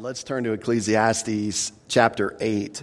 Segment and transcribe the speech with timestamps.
[0.00, 2.82] Let's turn to Ecclesiastes chapter 8.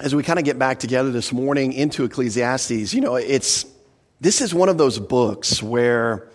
[0.00, 3.66] As we kind of get back together this morning into Ecclesiastes, you know, it's
[4.22, 6.30] this is one of those books where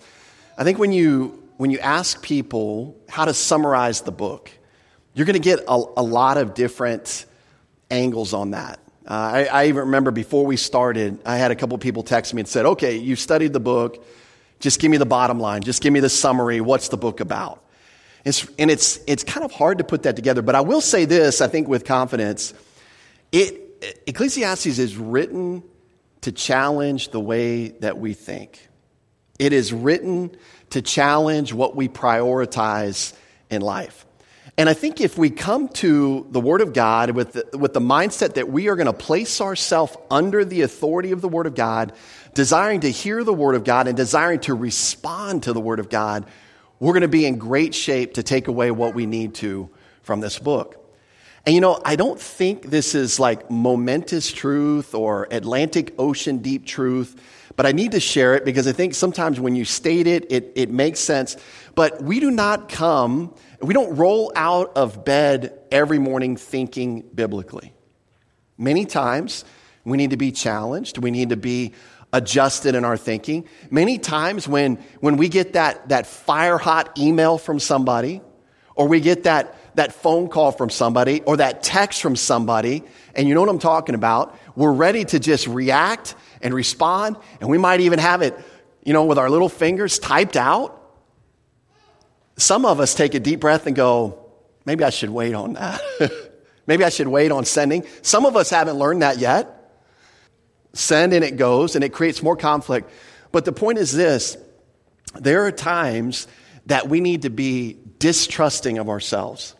[0.59, 4.51] I think when you when you ask people how to summarize the book,
[5.15, 7.25] you're going to get a, a, lot of different
[7.89, 8.79] angles on that.
[9.07, 12.41] Uh, I, I even remember before we started, I had a couple people text me
[12.41, 14.05] and said, "Okay, you've studied the book.
[14.59, 15.63] Just give me the bottom line.
[15.63, 16.61] Just give me the summary.
[16.61, 17.63] What's the book about?"
[18.25, 20.41] It's, and it's, it's kind of hard to put that together.
[20.41, 22.53] But I will say this, I think with confidence.
[23.31, 25.63] It, Ecclesiastes is written
[26.21, 28.67] to challenge the way that we think.
[29.37, 30.35] It is written
[30.71, 33.13] to challenge what we prioritize
[33.51, 34.05] in life.
[34.57, 37.81] And I think if we come to the Word of God with the, with the
[37.81, 41.55] mindset that we are going to place ourselves under the authority of the Word of
[41.55, 41.91] God,
[42.33, 45.89] desiring to hear the Word of God and desiring to respond to the Word of
[45.89, 46.25] God,
[46.79, 49.69] we're going to be in great shape to take away what we need to
[50.01, 50.81] from this book.
[51.45, 56.65] And you know, I don't think this is like momentous truth or Atlantic Ocean deep
[56.65, 57.21] truth,
[57.55, 60.53] but I need to share it because I think sometimes when you state it, it,
[60.55, 61.37] it makes sense.
[61.75, 67.73] But we do not come, we don't roll out of bed every morning thinking biblically.
[68.57, 69.45] Many times
[69.83, 71.73] we need to be challenged, we need to be
[72.15, 73.45] adjusted in our thinking.
[73.69, 78.21] Many times when, when we get that, that fire hot email from somebody,
[78.73, 82.83] or we get that, that phone call from somebody, or that text from somebody,
[83.15, 87.49] and you know what I'm talking about, we're ready to just react and respond, and
[87.49, 88.33] we might even have it,
[88.85, 90.81] you know, with our little fingers typed out.
[92.37, 94.25] Some of us take a deep breath and go,
[94.65, 95.81] maybe I should wait on that.
[96.65, 97.85] maybe I should wait on sending.
[98.03, 99.54] Some of us haven't learned that yet
[100.75, 102.91] send and it goes and it creates more conflict.
[103.31, 104.37] But the point is this
[105.19, 106.27] there are times
[106.67, 109.55] that we need to be distrusting of ourselves.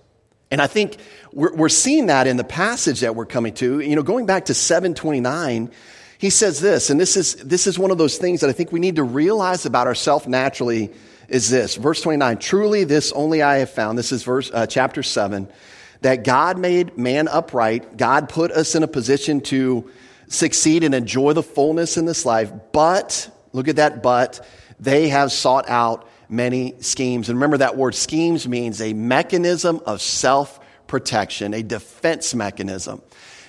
[0.52, 0.97] And I think
[1.31, 3.80] we're, we're seeing that in the passage that we're coming to.
[3.80, 5.71] You know, going back to 729,
[6.17, 8.71] he says this, and this is, this is one of those things that I think
[8.71, 10.92] we need to realize about ourselves naturally
[11.27, 11.75] is this.
[11.75, 13.98] Verse 29, truly this only I have found.
[13.98, 15.48] This is verse, uh, chapter 7,
[16.02, 17.98] that God made man upright.
[17.98, 19.89] God put us in a position to
[20.27, 24.45] succeed and enjoy the fullness in this life, but, look at that but,
[24.80, 27.30] they have sought out many schemes.
[27.30, 33.02] And remember that word schemes means a mechanism of self protection, a defense mechanism.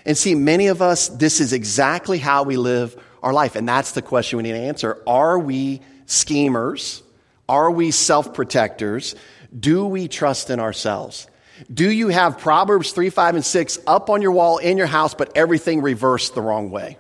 [0.04, 3.56] And see, many of us, this is exactly how we live our life.
[3.56, 5.02] And that's the question we need to answer.
[5.06, 7.02] Are we schemers?
[7.48, 9.14] Are we self protectors?
[9.58, 11.26] Do we trust in ourselves?
[11.72, 15.14] Do you have Proverbs 3, 5, and 6 up on your wall in your house,
[15.14, 16.98] but everything reversed the wrong way?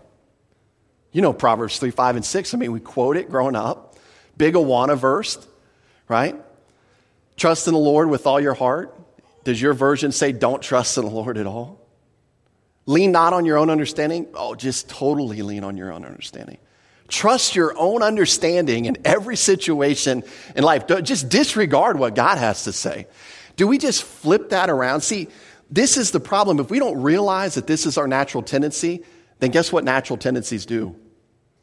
[1.12, 2.54] You know Proverbs 3, 5, and 6.
[2.54, 3.96] I mean, we quote it growing up.
[4.36, 5.38] Big Awana verse,
[6.08, 6.36] right?
[7.36, 8.98] Trust in the Lord with all your heart.
[9.44, 11.80] Does your version say don't trust in the Lord at all?
[12.86, 14.26] Lean not on your own understanding.
[14.34, 16.58] Oh, just totally lean on your own understanding.
[17.08, 20.24] Trust your own understanding in every situation
[20.54, 20.86] in life.
[21.02, 23.06] Just disregard what God has to say.
[23.56, 25.00] Do we just flip that around?
[25.00, 25.28] See,
[25.70, 26.60] this is the problem.
[26.60, 29.02] If we don't realize that this is our natural tendency,
[29.40, 30.94] then guess what natural tendencies do?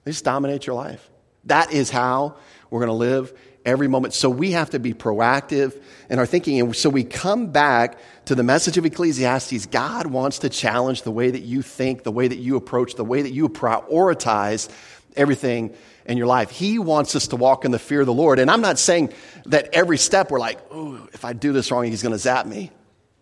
[0.04, 1.10] They just dominate your life.
[1.46, 2.38] That is how
[2.70, 3.34] we're going to live
[3.66, 4.14] every moment.
[4.14, 6.60] So we have to be proactive in our thinking.
[6.60, 9.68] And so we come back to the message of Ecclesiastes.
[9.68, 13.06] God wants to challenge the way that you think, the way that you approach, the
[13.06, 14.70] way that you prioritize
[15.16, 15.74] everything
[16.06, 16.50] in your life.
[16.50, 18.40] He wants us to walk in the fear of the Lord.
[18.40, 19.14] And I'm not saying
[19.46, 22.46] that every step we're like, ooh, if I do this wrong, he's going to zap
[22.46, 22.72] me.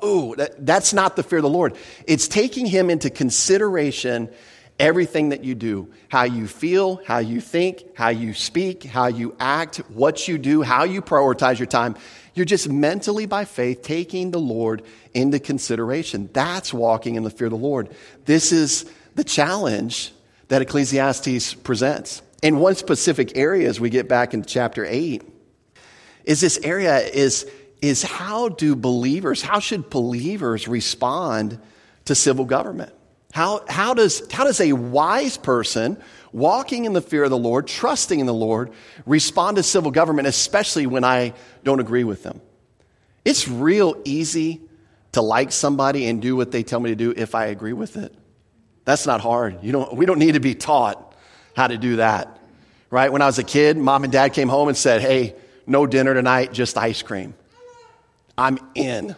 [0.04, 1.76] Ooh, that, that's not the fear of the Lord.
[2.08, 4.30] It's taking him into consideration
[4.80, 9.36] everything that you do how you feel, how you think, how you speak, how you
[9.40, 11.96] act, what you do, how you prioritize your time.
[12.34, 14.84] You're just mentally by faith taking the Lord
[15.14, 16.30] into consideration.
[16.34, 17.90] That's walking in the fear of the Lord.
[18.26, 20.12] This is the challenge
[20.48, 22.22] that Ecclesiastes presents.
[22.42, 25.24] In one specific area, as we get back into chapter 8,
[26.24, 27.50] is this area is,
[27.82, 31.60] is how do believers, how should believers respond
[32.06, 32.94] to civil government?
[33.32, 36.02] How, how, does, how does a wise person
[36.34, 38.72] walking in the fear of the Lord, trusting in the Lord,
[39.06, 41.34] respond to civil government, especially when I
[41.64, 42.42] don't agree with them?
[43.24, 44.62] It's real easy
[45.14, 47.98] to like somebody and do what they tell me to do if I agree with
[47.98, 48.14] it.
[48.84, 49.64] That's not hard.
[49.64, 51.11] You don't, we don't need to be taught
[51.56, 52.40] how to do that.
[52.90, 53.12] Right?
[53.12, 56.14] When I was a kid, mom and dad came home and said, Hey, no dinner
[56.14, 57.34] tonight, just ice cream.
[58.38, 59.16] I'm in.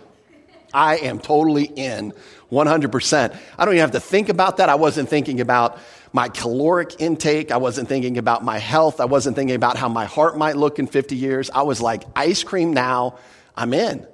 [0.73, 2.13] I am totally in
[2.51, 3.37] 100%.
[3.57, 4.69] I don't even have to think about that.
[4.69, 5.79] I wasn't thinking about
[6.11, 7.51] my caloric intake.
[7.51, 8.99] I wasn't thinking about my health.
[8.99, 11.49] I wasn't thinking about how my heart might look in 50 years.
[11.49, 13.17] I was like, ice cream now,
[13.55, 14.05] I'm in.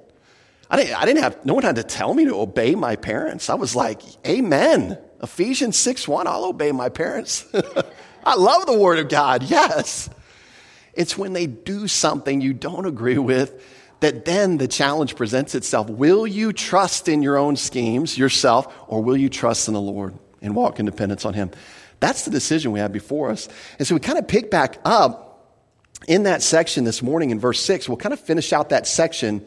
[0.70, 3.50] I didn't, I didn't have, no one had to tell me to obey my parents.
[3.50, 4.98] I was like, Amen.
[5.22, 7.44] Ephesians 6 1, I'll obey my parents.
[8.24, 10.10] I love the Word of God, yes.
[10.94, 13.62] It's when they do something you don't agree with
[14.00, 15.88] that then the challenge presents itself.
[15.88, 20.14] Will you trust in your own schemes, yourself, or will you trust in the Lord
[20.42, 21.50] and walk in dependence on Him?
[22.00, 23.48] That's the decision we have before us.
[23.78, 25.30] And so we kind of pick back up
[26.08, 27.88] in that section this morning in verse 6.
[27.88, 29.44] We'll kind of finish out that section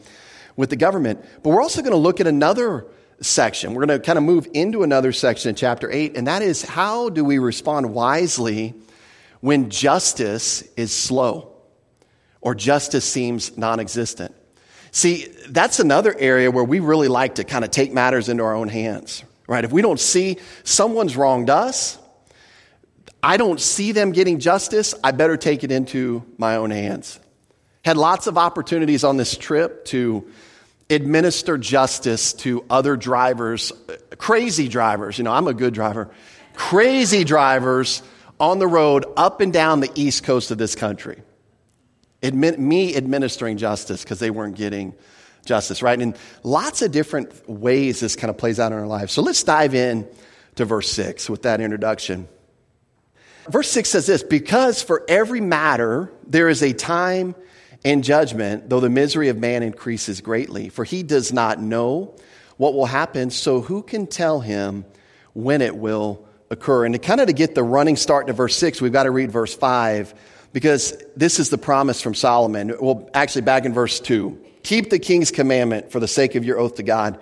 [0.56, 2.86] with the government, but we're also going to look at another
[3.20, 3.74] section.
[3.74, 6.62] We're going to kind of move into another section in chapter 8, and that is
[6.62, 8.74] how do we respond wisely
[9.40, 11.52] when justice is slow
[12.40, 14.34] or justice seems non existent?
[14.90, 18.54] See, that's another area where we really like to kind of take matters into our
[18.54, 19.64] own hands, right?
[19.64, 21.98] If we don't see someone's wronged us,
[23.20, 27.18] I don't see them getting justice, I better take it into my own hands.
[27.84, 30.30] Had lots of opportunities on this trip to
[30.90, 33.72] administer justice to other drivers,
[34.18, 35.18] crazy drivers.
[35.18, 36.10] You know, I'm a good driver.
[36.54, 38.02] Crazy drivers
[38.38, 41.22] on the road up and down the east coast of this country.
[42.22, 44.94] Admit, me administering justice because they weren't getting
[45.44, 46.00] justice, right?
[46.00, 49.12] And lots of different ways this kind of plays out in our lives.
[49.12, 50.08] So let's dive in
[50.56, 52.28] to verse 6 with that introduction.
[53.48, 57.34] Verse 6 says this Because for every matter there is a time
[57.84, 60.68] and judgment, though the misery of man increases greatly.
[60.68, 62.16] For he does not know
[62.56, 64.84] what will happen, so who can tell him
[65.32, 66.84] when it will occur?
[66.84, 69.10] And to kind of to get the running start to verse 6, we've got to
[69.10, 70.14] read verse 5
[70.52, 72.74] because this is the promise from Solomon.
[72.80, 76.58] Well, actually, back in verse 2 keep the king's commandment for the sake of your
[76.58, 77.20] oath to God.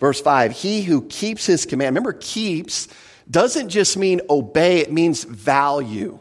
[0.00, 2.88] Verse 5 He who keeps his command, remember, keeps
[3.28, 6.18] doesn't just mean obey, it means value,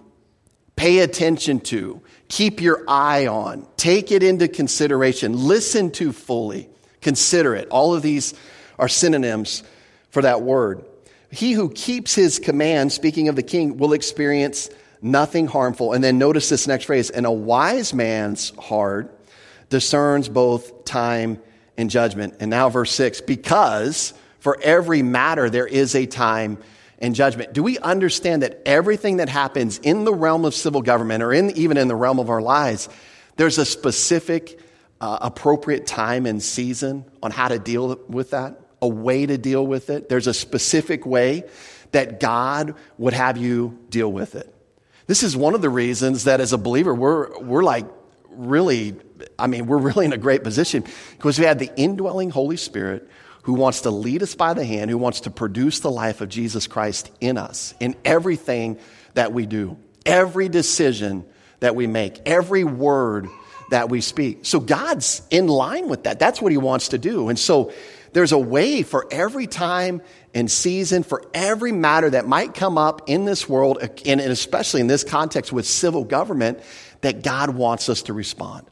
[0.76, 6.70] pay attention to, keep your eye on, take it into consideration, listen to fully,
[7.02, 7.68] consider it.
[7.70, 8.34] All of these
[8.80, 9.64] are synonyms
[10.10, 10.84] for that word.
[11.32, 14.70] He who keeps his command, speaking of the king, will experience
[15.02, 15.94] nothing harmful.
[15.94, 19.18] And then notice this next phrase and a wise man's heart
[19.70, 21.42] discerns both time
[21.78, 22.36] and judgment.
[22.40, 26.58] And now, verse six, because for every matter there is a time
[27.00, 27.54] and judgment.
[27.54, 31.52] Do we understand that everything that happens in the realm of civil government or in,
[31.58, 32.90] even in the realm of our lives,
[33.38, 34.60] there's a specific,
[35.02, 39.66] uh, appropriate time and season on how to deal with that, a way to deal
[39.66, 40.10] with it?
[40.10, 41.44] There's a specific way
[41.92, 44.54] that God would have you deal with it.
[45.08, 47.86] This is one of the reasons that as a believer, we're, we're like
[48.30, 48.96] really,
[49.38, 53.10] I mean, we're really in a great position because we have the indwelling Holy Spirit
[53.46, 56.30] who wants to lead us by the hand, who wants to produce the life of
[56.30, 58.80] Jesus Christ in us, in everything
[59.14, 61.24] that we do, every decision
[61.60, 63.28] that we make, every word
[63.70, 64.40] that we speak.
[64.42, 66.18] So God's in line with that.
[66.18, 67.30] That's what He wants to do.
[67.30, 67.72] And so
[68.14, 70.02] there's a way for every time
[70.34, 73.78] and season, for every matter that might come up in this world,
[74.08, 76.62] and especially in this context with civil government,
[77.02, 78.66] that God wants us to respond.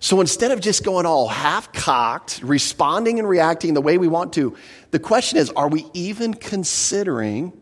[0.00, 4.32] So instead of just going all half cocked, responding and reacting the way we want
[4.34, 4.56] to,
[4.90, 7.52] the question is are we even considering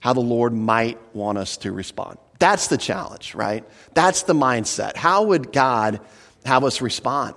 [0.00, 2.18] how the Lord might want us to respond?
[2.38, 3.64] That's the challenge, right?
[3.94, 4.96] That's the mindset.
[4.96, 6.00] How would God
[6.44, 7.34] have us respond?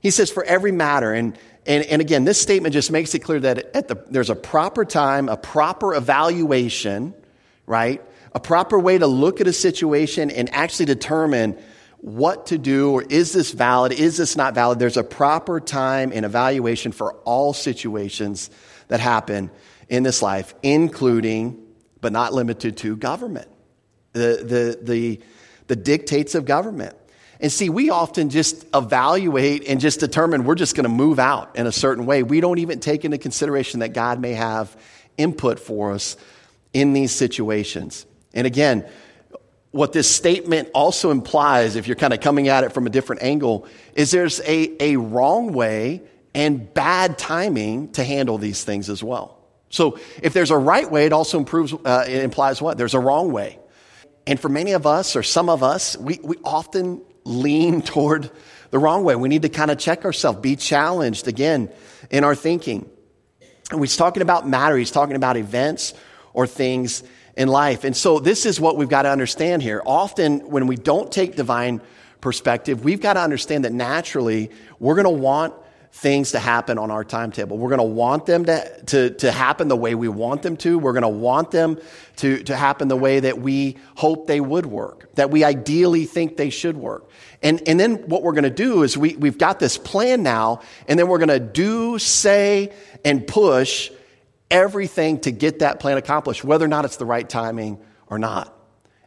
[0.00, 3.40] He says, for every matter, and and, and again, this statement just makes it clear
[3.40, 7.14] that at the, there's a proper time, a proper evaluation,
[7.66, 8.02] right?
[8.34, 11.56] A proper way to look at a situation and actually determine
[12.04, 14.78] what to do or is this valid, is this not valid.
[14.78, 18.50] There's a proper time and evaluation for all situations
[18.88, 19.50] that happen
[19.88, 21.66] in this life, including,
[22.02, 23.48] but not limited to, government,
[24.12, 25.20] the, the, the,
[25.68, 26.94] the dictates of government.
[27.40, 31.56] And see, we often just evaluate and just determine we're just going to move out
[31.56, 32.22] in a certain way.
[32.22, 34.76] We don't even take into consideration that God may have
[35.16, 36.18] input for us
[36.74, 38.04] in these situations.
[38.34, 38.86] And again,
[39.74, 43.24] what this statement also implies, if you're kind of coming at it from a different
[43.24, 46.00] angle, is there's a, a wrong way
[46.32, 49.36] and bad timing to handle these things as well.
[49.70, 52.78] So if there's a right way, it also improves, uh, it implies what?
[52.78, 53.58] There's a wrong way.
[54.28, 58.30] And for many of us, or some of us, we, we often lean toward
[58.70, 59.16] the wrong way.
[59.16, 61.68] We need to kind of check ourselves, be challenged again
[62.12, 62.88] in our thinking.
[63.72, 65.94] And he's talking about matter, he's talking about events
[66.32, 67.02] or things
[67.36, 67.84] in life.
[67.84, 69.82] And so this is what we've got to understand here.
[69.84, 71.80] Often when we don't take divine
[72.20, 75.54] perspective, we've got to understand that naturally we're going to want
[75.94, 77.56] things to happen on our timetable.
[77.56, 80.76] We're going to want them to, to, to happen the way we want them to.
[80.76, 81.78] We're going to want them
[82.16, 86.36] to, to happen the way that we hope they would work, that we ideally think
[86.36, 87.08] they should work.
[87.44, 90.62] And, and then what we're going to do is we, we've got this plan now,
[90.88, 92.72] and then we're going to do, say,
[93.04, 93.92] and push
[94.50, 98.54] everything to get that plan accomplished, whether or not it's the right timing or not.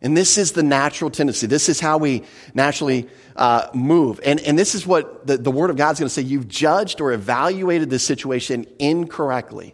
[0.01, 1.47] And this is the natural tendency.
[1.47, 4.19] This is how we naturally uh, move.
[4.23, 6.21] And, and this is what the, the Word of God is going to say.
[6.21, 9.73] You've judged or evaluated the situation incorrectly.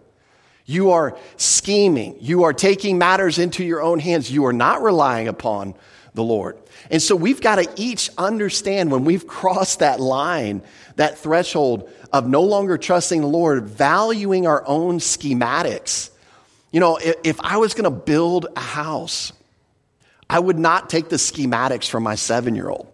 [0.66, 2.18] You are scheming.
[2.22, 4.32] You are taking matters into your own hands.
[4.32, 5.76] You are not relying upon
[6.14, 6.58] the Lord.
[6.90, 10.64] And so we've got to each understand when we've crossed that line,
[10.96, 16.12] that threshold of no longer trusting the Lord, valuing our own schematics.
[16.72, 19.34] You know, if, if I was going to build a house,
[20.30, 22.92] I would not take the schematics from my seven year old.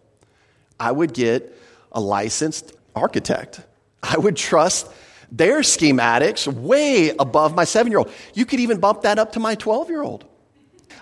[0.80, 1.56] I would get
[1.92, 3.62] a licensed architect.
[4.02, 4.90] I would trust
[5.32, 8.12] their schematics way above my seven year old.
[8.34, 10.26] You could even bump that up to my 12 year old.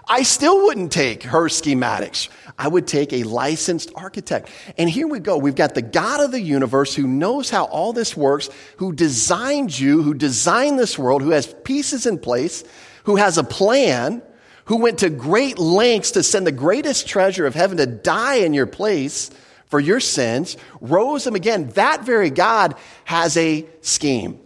[0.08, 2.30] I still wouldn't take her schematics.
[2.58, 4.50] I would take a licensed architect.
[4.78, 5.38] And here we go.
[5.38, 9.78] We've got the God of the universe who knows how all this works, who designed
[9.78, 12.64] you, who designed this world, who has pieces in place,
[13.04, 14.22] who has a plan,
[14.66, 18.54] who went to great lengths to send the greatest treasure of heaven to die in
[18.54, 19.30] your place
[19.68, 21.70] for your sins, rose him again.
[21.72, 24.40] That very God has a scheme,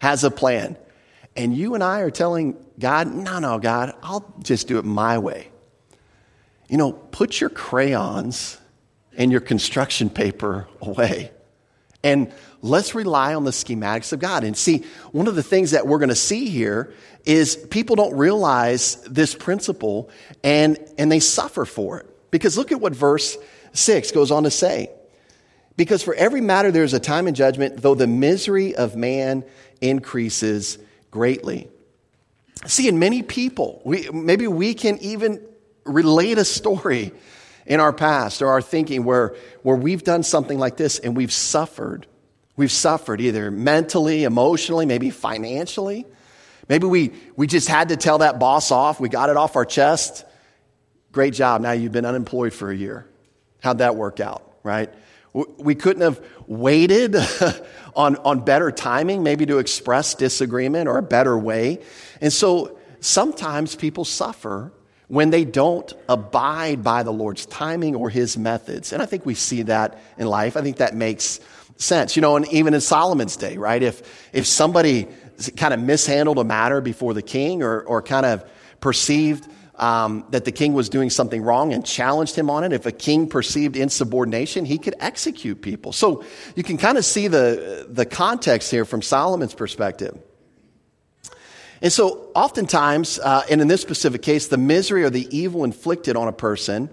[0.00, 0.76] has a plan.
[1.36, 5.18] And you and I are telling God, no, no, God, I'll just do it my
[5.18, 5.48] way.
[6.68, 8.58] You know, put your crayons
[9.16, 11.30] and your construction paper away.
[12.02, 12.32] And
[12.62, 14.44] let's rely on the schematics of God.
[14.44, 16.94] And see, one of the things that we're going to see here
[17.24, 20.08] is people don't realize this principle
[20.42, 22.06] and, and they suffer for it.
[22.30, 23.36] Because look at what verse
[23.72, 24.90] 6 goes on to say.
[25.76, 29.44] Because for every matter there is a time and judgment, though the misery of man
[29.80, 30.78] increases
[31.10, 31.68] greatly.
[32.66, 35.44] See, in many people, we, maybe we can even
[35.84, 37.12] relate a story
[37.66, 41.32] in our past or our thinking where, where we've done something like this and we've
[41.32, 42.06] suffered.
[42.56, 46.04] We've suffered either mentally, emotionally, maybe financially.
[46.68, 49.00] Maybe we, we just had to tell that boss off.
[49.00, 50.24] We got it off our chest.
[51.12, 51.62] Great job.
[51.62, 53.06] Now you've been unemployed for a year.
[53.62, 54.92] How'd that work out, right?
[55.32, 57.16] We couldn't have waited
[57.94, 61.80] on, on better timing, maybe to express disagreement or a better way.
[62.20, 64.72] And so sometimes people suffer
[65.08, 68.92] when they don't abide by the Lord's timing or his methods.
[68.92, 70.56] And I think we see that in life.
[70.56, 71.40] I think that makes
[71.76, 72.14] sense.
[72.14, 73.82] You know, and even in Solomon's day, right?
[73.82, 75.08] If, if somebody
[75.56, 78.48] kind of mishandled a matter before the king or, or kind of
[78.80, 79.48] perceived
[79.80, 82.92] um, that the king was doing something wrong and challenged him on it, if a
[82.92, 85.92] king perceived insubordination, he could execute people.
[85.92, 86.22] So
[86.54, 90.18] you can kind of see the, the context here from Solomon's perspective.
[91.82, 96.14] And so, oftentimes, uh, and in this specific case, the misery or the evil inflicted
[96.14, 96.90] on a person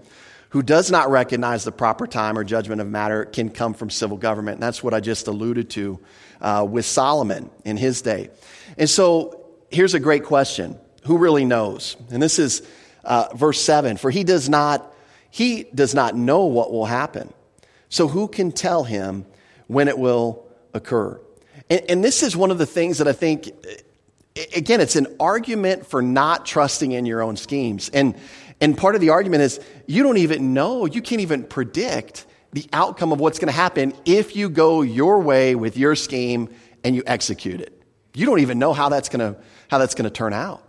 [0.51, 4.15] who does not recognize the proper time or judgment of matter can come from civil
[4.15, 4.55] government.
[4.55, 5.99] And that's what I just alluded to
[6.39, 8.29] uh, with Solomon in his day.
[8.77, 11.97] And so, here's a great question Who really knows?
[12.09, 12.61] And this is
[13.07, 14.93] uh, verse 7 For he does not.
[15.29, 17.33] He does not know what will happen.
[17.89, 19.25] So, who can tell him
[19.67, 21.19] when it will occur?
[21.69, 23.49] And, and this is one of the things that I think
[24.55, 27.89] again, it's an argument for not trusting in your own schemes.
[27.89, 28.15] And,
[28.61, 32.67] and part of the argument is you don't even know, you can't even predict the
[32.73, 36.49] outcome of what's going to happen if you go your way with your scheme
[36.83, 37.73] and you execute it.
[38.13, 40.66] You don't even know how that's going to, how that's going to turn out.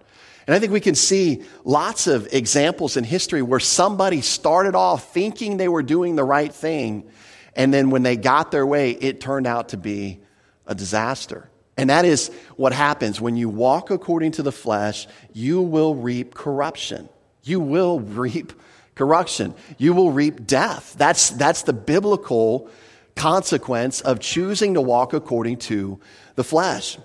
[0.48, 5.12] And I think we can see lots of examples in history where somebody started off
[5.12, 7.06] thinking they were doing the right thing,
[7.54, 10.20] and then when they got their way, it turned out to be
[10.66, 11.50] a disaster.
[11.76, 16.32] And that is what happens when you walk according to the flesh, you will reap
[16.32, 17.10] corruption.
[17.42, 18.54] You will reap
[18.94, 19.54] corruption.
[19.76, 20.94] You will reap death.
[20.96, 22.70] That's, that's the biblical
[23.16, 26.00] consequence of choosing to walk according to
[26.36, 26.96] the flesh.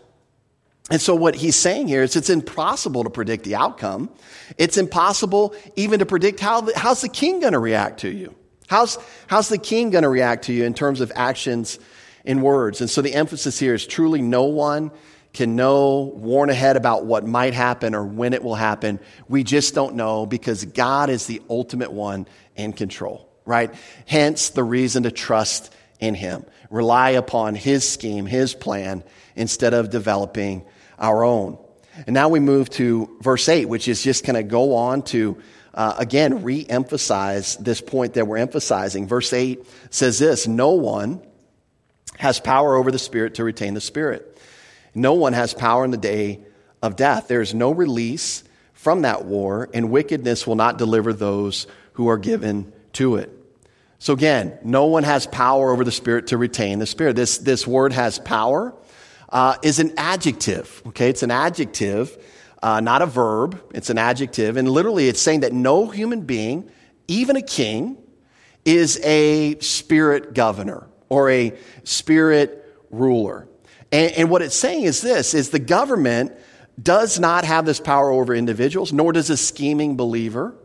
[0.89, 4.09] And so, what he's saying here is it's impossible to predict the outcome.
[4.57, 8.35] It's impossible even to predict how the, how's the king going to react to you.
[8.67, 8.97] How's,
[9.27, 11.79] how's the king going to react to you in terms of actions
[12.25, 12.81] and words.
[12.81, 14.91] And so the emphasis here is truly no one
[15.33, 18.99] can know, warn ahead about what might happen or when it will happen.
[19.27, 23.73] We just don't know because God is the ultimate one in control, right?
[24.05, 26.45] Hence the reason to trust in Him.
[26.73, 29.03] Rely upon His scheme, His plan,
[29.35, 30.65] instead of developing
[30.97, 31.59] our own.
[32.07, 35.37] And now we move to verse 8, which is just going to go on to,
[35.75, 39.07] uh, again, re emphasize this point that we're emphasizing.
[39.07, 41.21] Verse 8 says this No one
[42.17, 44.35] has power over the spirit to retain the spirit.
[44.95, 46.39] No one has power in the day
[46.81, 47.27] of death.
[47.27, 52.17] There is no release from that war, and wickedness will not deliver those who are
[52.17, 53.42] given to it.
[54.03, 57.15] So again, no one has power over the spirit to retain the spirit.
[57.15, 58.75] This, this word has power,
[59.29, 60.81] uh, is an adjective.
[60.87, 62.21] Okay, it's an adjective,
[62.61, 63.63] uh, not a verb.
[63.73, 64.57] It's an adjective.
[64.57, 66.69] And literally, it's saying that no human being,
[67.07, 67.95] even a king,
[68.65, 73.47] is a spirit governor or a spirit ruler.
[73.93, 76.33] And, and what it's saying is this, is the government
[76.81, 80.55] does not have this power over individuals, nor does a scheming believer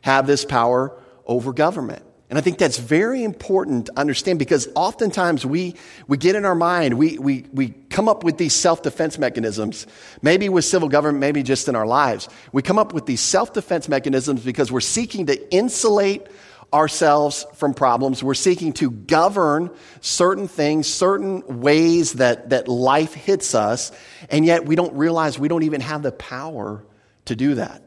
[0.00, 2.05] have this power over government.
[2.28, 5.76] And I think that's very important to understand because oftentimes we,
[6.08, 9.86] we get in our mind, we, we, we come up with these self defense mechanisms,
[10.22, 12.28] maybe with civil government, maybe just in our lives.
[12.52, 16.26] We come up with these self defense mechanisms because we're seeking to insulate
[16.72, 18.24] ourselves from problems.
[18.24, 23.92] We're seeking to govern certain things, certain ways that, that life hits us,
[24.30, 26.84] and yet we don't realize we don't even have the power
[27.26, 27.85] to do that.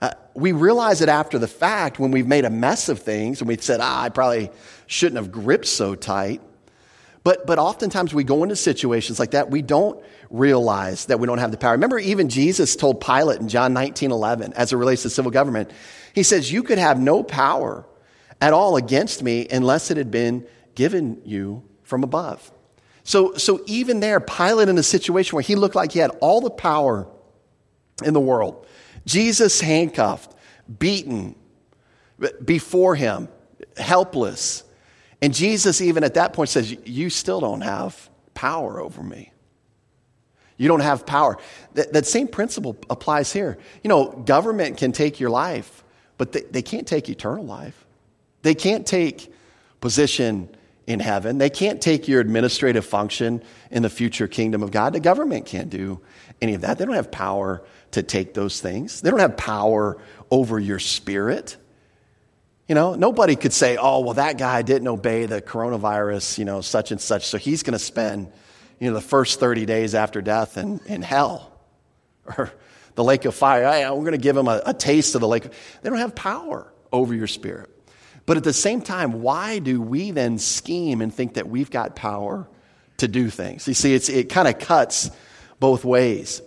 [0.00, 3.48] Uh, we realize it after the fact when we've made a mess of things and
[3.48, 4.50] we've said, ah, I probably
[4.86, 6.40] shouldn't have gripped so tight.
[7.24, 11.38] But, but oftentimes we go into situations like that, we don't realize that we don't
[11.38, 11.72] have the power.
[11.72, 15.70] Remember, even Jesus told Pilate in John 19 11, as it relates to civil government,
[16.14, 17.84] he says, You could have no power
[18.40, 22.52] at all against me unless it had been given you from above.
[23.02, 26.40] So, so even there, Pilate in a situation where he looked like he had all
[26.40, 27.08] the power
[28.04, 28.66] in the world,
[29.08, 30.34] Jesus handcuffed,
[30.78, 31.34] beaten
[32.44, 33.28] before him,
[33.78, 34.64] helpless.
[35.22, 39.32] And Jesus, even at that point, says, You still don't have power over me.
[40.58, 41.38] You don't have power.
[41.72, 43.56] That, that same principle applies here.
[43.82, 45.84] You know, government can take your life,
[46.18, 47.86] but they, they can't take eternal life.
[48.42, 49.32] They can't take
[49.80, 50.50] position
[50.86, 51.38] in heaven.
[51.38, 54.92] They can't take your administrative function in the future kingdom of God.
[54.92, 56.00] The government can't do
[56.42, 56.76] any of that.
[56.76, 57.62] They don't have power
[57.92, 59.00] to take those things.
[59.00, 59.98] They don't have power
[60.30, 61.56] over your spirit.
[62.66, 66.60] You know, nobody could say, oh, well, that guy didn't obey the coronavirus, you know,
[66.60, 68.30] such and such, so he's going to spend,
[68.78, 71.52] you know, the first 30 days after death in, in hell
[72.26, 72.52] or
[72.94, 73.64] the lake of fire.
[73.64, 75.44] Hey, we're going to give him a, a taste of the lake.
[75.82, 77.70] They don't have power over your spirit.
[78.26, 81.96] But at the same time, why do we then scheme and think that we've got
[81.96, 82.46] power
[82.98, 83.66] to do things?
[83.66, 85.10] You see, it kind of cuts
[85.58, 86.42] both ways.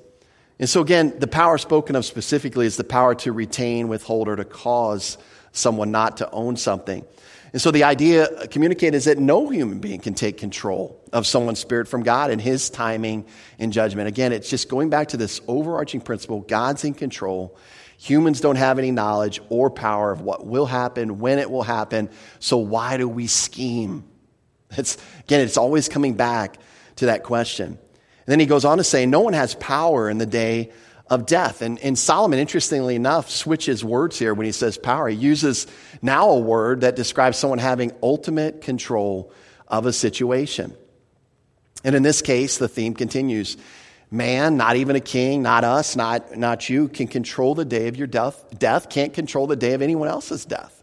[0.61, 4.35] And so, again, the power spoken of specifically is the power to retain, withhold, or
[4.35, 5.17] to cause
[5.51, 7.03] someone not to own something.
[7.51, 11.57] And so, the idea communicated is that no human being can take control of someone's
[11.57, 13.25] spirit from God and his timing
[13.57, 14.07] and judgment.
[14.07, 17.57] Again, it's just going back to this overarching principle God's in control.
[17.97, 22.07] Humans don't have any knowledge or power of what will happen, when it will happen.
[22.39, 24.03] So, why do we scheme?
[24.77, 26.59] It's, again, it's always coming back
[26.97, 27.79] to that question.
[28.25, 30.71] And then he goes on to say, No one has power in the day
[31.11, 31.61] of death.
[31.61, 35.09] And, and Solomon, interestingly enough, switches words here when he says power.
[35.09, 35.67] He uses
[36.01, 39.31] now a word that describes someone having ultimate control
[39.67, 40.73] of a situation.
[41.83, 43.57] And in this case, the theme continues.
[44.09, 47.97] Man, not even a king, not us, not, not you, can control the day of
[47.97, 48.43] your death.
[48.57, 50.81] Death can't control the day of anyone else's death.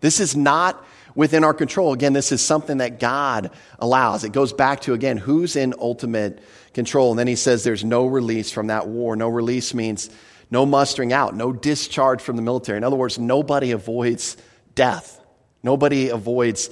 [0.00, 1.92] This is not within our control.
[1.92, 4.24] Again, this is something that God allows.
[4.24, 6.40] It goes back to, again, who's in ultimate
[6.74, 7.10] control.
[7.10, 9.16] And then he says there's no release from that war.
[9.16, 10.10] No release means
[10.50, 12.76] no mustering out, no discharge from the military.
[12.76, 14.36] In other words, nobody avoids
[14.74, 15.20] death.
[15.62, 16.70] Nobody avoids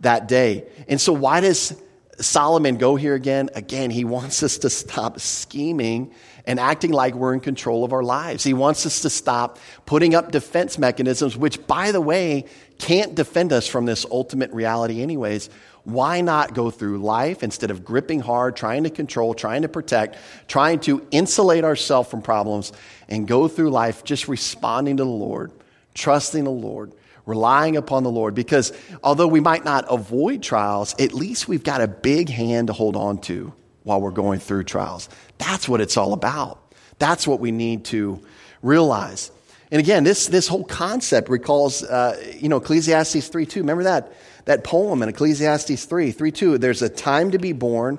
[0.00, 0.66] that day.
[0.88, 1.80] And so, why does
[2.18, 3.50] Solomon go here again?
[3.54, 6.12] Again, he wants us to stop scheming
[6.44, 8.42] and acting like we're in control of our lives.
[8.42, 12.46] He wants us to stop putting up defense mechanisms, which, by the way,
[12.78, 15.50] can't defend us from this ultimate reality, anyways.
[15.84, 20.16] Why not go through life instead of gripping hard, trying to control, trying to protect,
[20.46, 22.72] trying to insulate ourselves from problems,
[23.08, 25.50] and go through life just responding to the Lord,
[25.94, 26.92] trusting the Lord,
[27.26, 28.34] relying upon the Lord?
[28.34, 32.72] Because although we might not avoid trials, at least we've got a big hand to
[32.72, 35.08] hold on to while we're going through trials.
[35.38, 36.74] That's what it's all about.
[36.98, 38.22] That's what we need to
[38.62, 39.32] realize.
[39.72, 43.60] And again, this, this whole concept recalls, uh, you know, Ecclesiastes 3 2.
[43.60, 44.12] Remember that?
[44.44, 46.58] That poem in Ecclesiastes 3, 3 2.
[46.58, 47.98] There's a time to be born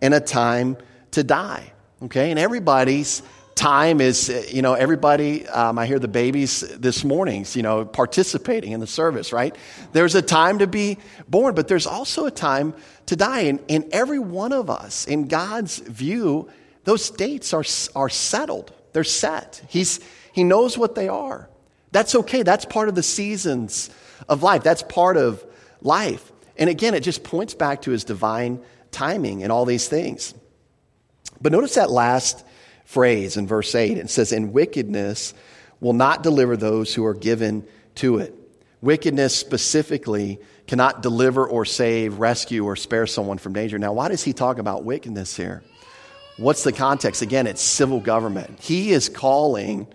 [0.00, 0.76] and a time
[1.12, 1.72] to die.
[2.02, 2.30] Okay?
[2.30, 3.22] And everybody's
[3.60, 8.72] time is, you know, everybody, um, I hear the babies this morning, you know, participating
[8.72, 9.54] in the service, right?
[9.92, 10.96] There's a time to be
[11.28, 12.72] born, but there's also a time
[13.06, 13.40] to die.
[13.40, 16.48] And, and every one of us, in God's view,
[16.84, 18.72] those dates are, are settled.
[18.94, 19.62] They're set.
[19.68, 20.00] He's,
[20.32, 21.50] he knows what they are.
[21.92, 22.42] That's okay.
[22.42, 23.90] That's part of the seasons
[24.28, 24.62] of life.
[24.62, 25.44] That's part of
[25.82, 26.32] life.
[26.56, 30.34] And again, it just points back to his divine timing and all these things.
[31.40, 32.44] But notice that last
[32.84, 33.98] phrase in verse 8.
[33.98, 35.32] It says, And wickedness
[35.80, 37.66] will not deliver those who are given
[37.96, 38.34] to it.
[38.82, 43.78] Wickedness specifically cannot deliver or save, rescue, or spare someone from danger.
[43.78, 45.62] Now, why does he talk about wickedness here?
[46.36, 47.22] What's the context?
[47.22, 48.60] Again, it's civil government.
[48.60, 49.86] He is calling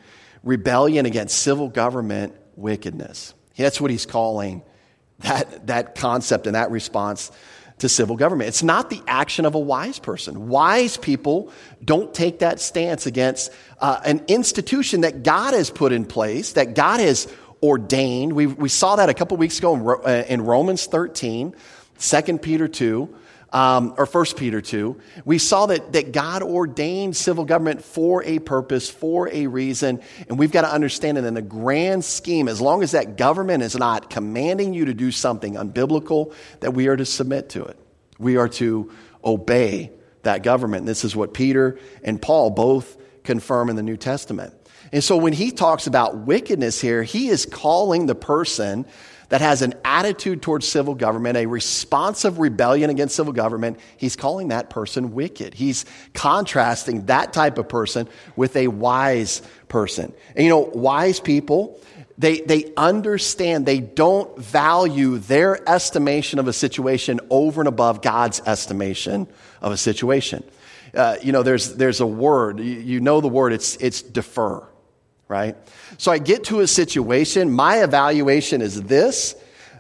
[0.44, 3.34] rebellion against civil government wickedness.
[3.58, 4.62] That's what he's calling
[5.20, 7.32] that, that concept and that response
[7.80, 8.48] to civil government.
[8.48, 10.48] It's not the action of a wise person.
[10.48, 11.52] Wise people
[11.84, 16.74] don't take that stance against uh, an institution that God has put in place, that
[16.74, 18.34] God has ordained.
[18.34, 21.54] We, we saw that a couple weeks ago in, uh, in Romans 13,
[22.00, 23.14] 2 Peter 2
[23.56, 28.40] um, or 1 Peter 2, we saw that, that God ordained civil government for a
[28.40, 32.60] purpose, for a reason, and we've got to understand it in the grand scheme, as
[32.60, 36.98] long as that government is not commanding you to do something unbiblical, that we are
[36.98, 37.80] to submit to it.
[38.20, 38.92] We are to
[39.24, 39.92] obey
[40.24, 40.86] that government.
[40.86, 44.54] This is what Peter and Paul both confirm in the New Testament.
[44.92, 48.86] And so when he talks about wickedness here, he is calling the person
[49.30, 54.50] that has an attitude towards civil government, a responsive rebellion against civil government, he's calling
[54.50, 55.54] that person wicked.
[55.54, 60.14] He's contrasting that type of person with a wise person.
[60.36, 61.80] And you know, wise people,
[62.18, 68.42] they, they understand, they don't value their estimation of a situation over and above God's
[68.46, 69.28] estimation
[69.62, 70.44] of a situation.
[70.94, 74.66] Uh, you know, there's, there's a word, you, you know the word, it's, it's defer
[75.28, 75.56] right?
[75.98, 79.36] So I get to a situation, my evaluation is this,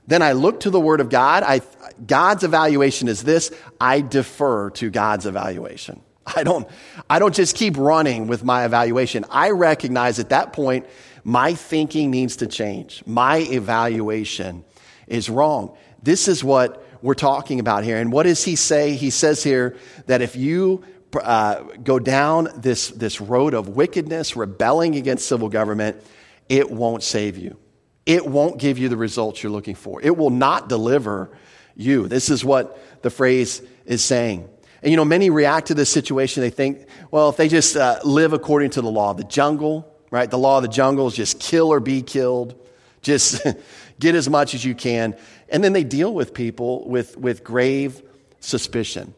[0.07, 1.43] then I look to the Word of God.
[1.43, 1.61] I,
[2.05, 3.51] God's evaluation is this.
[3.79, 6.01] I defer to God's evaluation.
[6.25, 6.67] I don't,
[7.09, 9.25] I don't just keep running with my evaluation.
[9.29, 10.85] I recognize at that point,
[11.23, 13.03] my thinking needs to change.
[13.05, 14.63] My evaluation
[15.07, 15.75] is wrong.
[16.01, 17.97] This is what we're talking about here.
[17.97, 18.93] And what does he say?
[18.93, 19.77] He says here
[20.07, 20.83] that if you
[21.15, 26.03] uh, go down this, this road of wickedness, rebelling against civil government,
[26.49, 27.57] it won't save you.
[28.05, 30.01] It won't give you the results you're looking for.
[30.01, 31.35] It will not deliver
[31.75, 32.07] you.
[32.07, 34.47] This is what the phrase is saying.
[34.81, 36.41] And you know, many react to this situation.
[36.41, 39.91] They think, well, if they just uh, live according to the law of the jungle,
[40.11, 40.29] right?
[40.29, 42.55] The law of the jungle is just kill or be killed.
[43.01, 43.45] Just
[43.99, 45.15] get as much as you can.
[45.49, 48.03] And then they deal with people with, with grave
[48.39, 49.15] suspicion.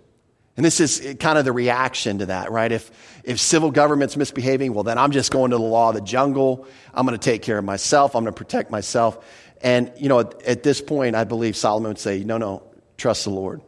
[0.58, 2.72] And this is kind of the reaction to that, right?
[2.72, 2.91] If,
[3.24, 6.67] if civil government's misbehaving, well, then I'm just going to the law of the jungle.
[6.96, 8.15] I'm going to take care of myself.
[8.15, 9.24] I'm going to protect myself.
[9.62, 12.63] And, you know, at, at this point, I believe Solomon would say, no, no,
[12.98, 13.62] trust the Lord.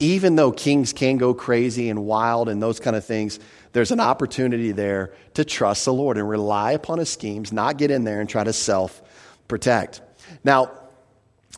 [0.00, 3.38] Even though kings can go crazy and wild and those kind of things,
[3.72, 7.92] there's an opportunity there to trust the Lord and rely upon his schemes, not get
[7.92, 9.02] in there and try to self
[9.46, 10.00] protect.
[10.42, 10.72] Now,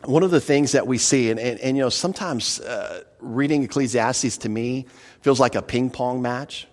[0.05, 3.63] one of the things that we see, and, and, and you know, sometimes uh, reading
[3.63, 4.85] Ecclesiastes to me
[5.21, 6.67] feels like a ping pong match,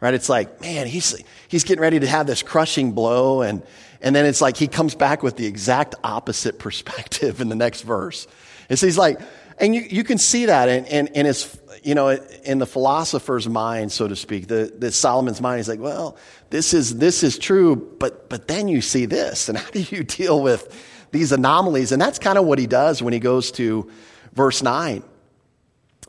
[0.00, 0.14] right?
[0.14, 3.62] It's like, man, he's, he's getting ready to have this crushing blow, and,
[4.00, 7.82] and then it's like he comes back with the exact opposite perspective in the next
[7.82, 8.26] verse.
[8.68, 9.20] And so he's like,
[9.58, 13.48] and you, you can see that in, in, in his, you know, in the philosopher's
[13.48, 15.58] mind, so to speak, the, the Solomon's mind.
[15.58, 16.16] He's like, well,
[16.48, 20.02] this is, this is true, but, but then you see this, and how do you
[20.04, 20.74] deal with
[21.12, 21.92] these anomalies.
[21.92, 23.90] And that's kind of what he does when he goes to
[24.32, 25.02] verse 9.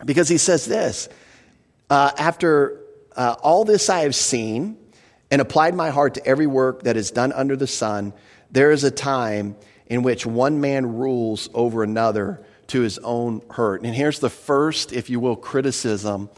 [0.06, 1.10] Because he says this
[1.90, 2.80] uh, After
[3.16, 4.78] uh, all this I have seen
[5.30, 8.14] and applied my heart to every work that is done under the sun,
[8.52, 9.56] there is a time
[9.88, 13.84] in which one man rules over another to his own hurt.
[13.84, 16.30] And here's the first, if you will, criticism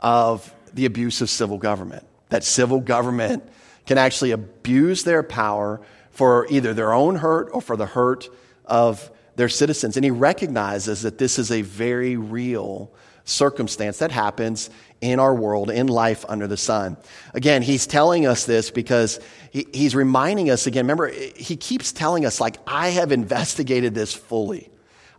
[0.00, 3.48] of the abuse of civil government that civil government
[3.86, 5.80] can actually abuse their power
[6.14, 8.28] for either their own hurt or for the hurt
[8.64, 9.96] of their citizens.
[9.96, 12.90] And he recognizes that this is a very real
[13.24, 16.96] circumstance that happens in our world, in life under the sun.
[17.32, 19.18] Again, he's telling us this because
[19.50, 20.84] he, he's reminding us again.
[20.84, 24.70] Remember, he keeps telling us, like, I have investigated this fully.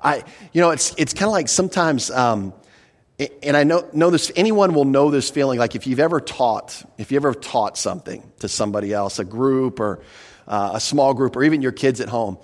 [0.01, 2.53] I, you know, it's, it's kind of like sometimes, um,
[3.41, 6.83] and I know, know this, anyone will know this feeling like if you've ever taught,
[6.97, 10.01] if you ever taught something to somebody else, a group or
[10.47, 12.37] uh, a small group, or even your kids at home,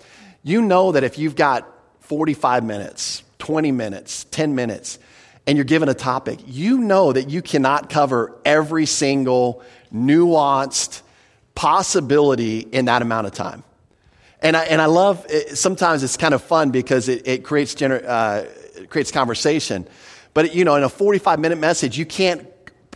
[0.43, 1.67] you know that if you've got
[2.01, 4.99] 45 minutes, 20 minutes, 10 minutes,
[5.47, 11.01] and you're given a topic, you know that you cannot cover every single nuanced
[11.55, 13.63] possibility in that amount of time.
[14.41, 17.75] And I, and I love, it, sometimes it's kind of fun because it, it creates,
[17.75, 19.87] gener, uh, it creates conversation.
[20.33, 22.47] But, you know, in a 45 minute message, you can't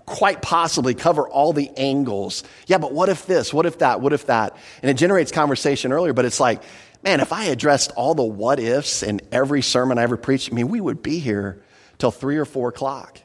[0.06, 2.44] quite possibly cover all the angles.
[2.68, 3.54] Yeah, but what if this?
[3.54, 4.02] What if that?
[4.02, 4.56] What if that?
[4.82, 6.62] And it generates conversation earlier, but it's like,
[7.04, 10.56] man, if I addressed all the what ifs in every sermon I ever preached, I
[10.56, 11.64] mean, we would be here
[11.98, 13.20] till three or four o'clock.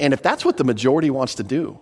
[0.00, 1.80] And if that's what the majority wants to do,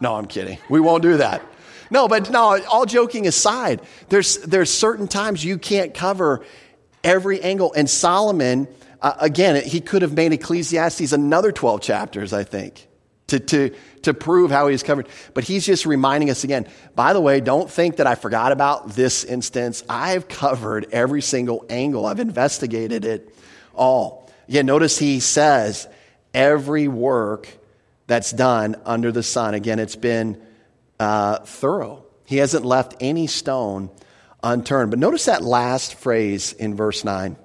[0.00, 0.58] no, I'm kidding.
[0.68, 1.42] We won't do that.
[1.90, 6.44] No, but no, all joking aside, there's, there's certain times you can't cover
[7.02, 7.72] every angle.
[7.74, 8.68] And Solomon,
[9.02, 12.86] uh, again, he could have made Ecclesiastes another 12 chapters, I think,
[13.30, 15.08] to, to, to prove how he's covered.
[15.34, 18.90] But he's just reminding us again, by the way, don't think that I forgot about
[18.90, 19.82] this instance.
[19.88, 22.06] I've covered every single angle.
[22.06, 23.34] I've investigated it
[23.74, 24.30] all.
[24.46, 25.88] Yeah, notice he says,
[26.34, 27.48] every work
[28.06, 29.54] that's done under the sun.
[29.54, 30.40] Again, it's been
[30.98, 32.04] uh, thorough.
[32.24, 33.90] He hasn't left any stone
[34.42, 34.90] unturned.
[34.90, 37.36] But notice that last phrase in verse 9.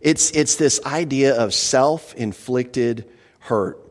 [0.00, 3.08] It's, it's this idea of self inflicted
[3.38, 3.81] hurt.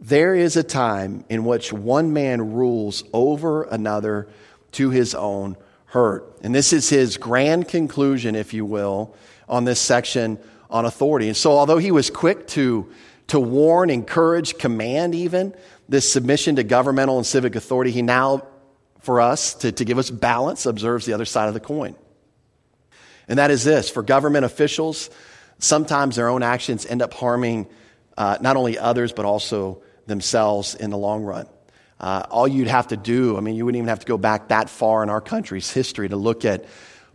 [0.00, 4.28] There is a time in which one man rules over another
[4.72, 6.38] to his own hurt.
[6.42, 9.14] And this is his grand conclusion, if you will,
[9.48, 10.38] on this section
[10.70, 11.26] on authority.
[11.26, 12.90] And so, although he was quick to,
[13.26, 15.54] to warn, encourage, command even
[15.88, 18.46] this submission to governmental and civic authority, he now,
[19.00, 21.94] for us, to, to give us balance, observes the other side of the coin.
[23.28, 25.10] And that is this for government officials,
[25.58, 27.68] sometimes their own actions end up harming
[28.16, 31.46] uh, not only others, but also themselves in the long run.
[32.00, 34.48] Uh, all you'd have to do, I mean, you wouldn't even have to go back
[34.48, 36.64] that far in our country's history to look at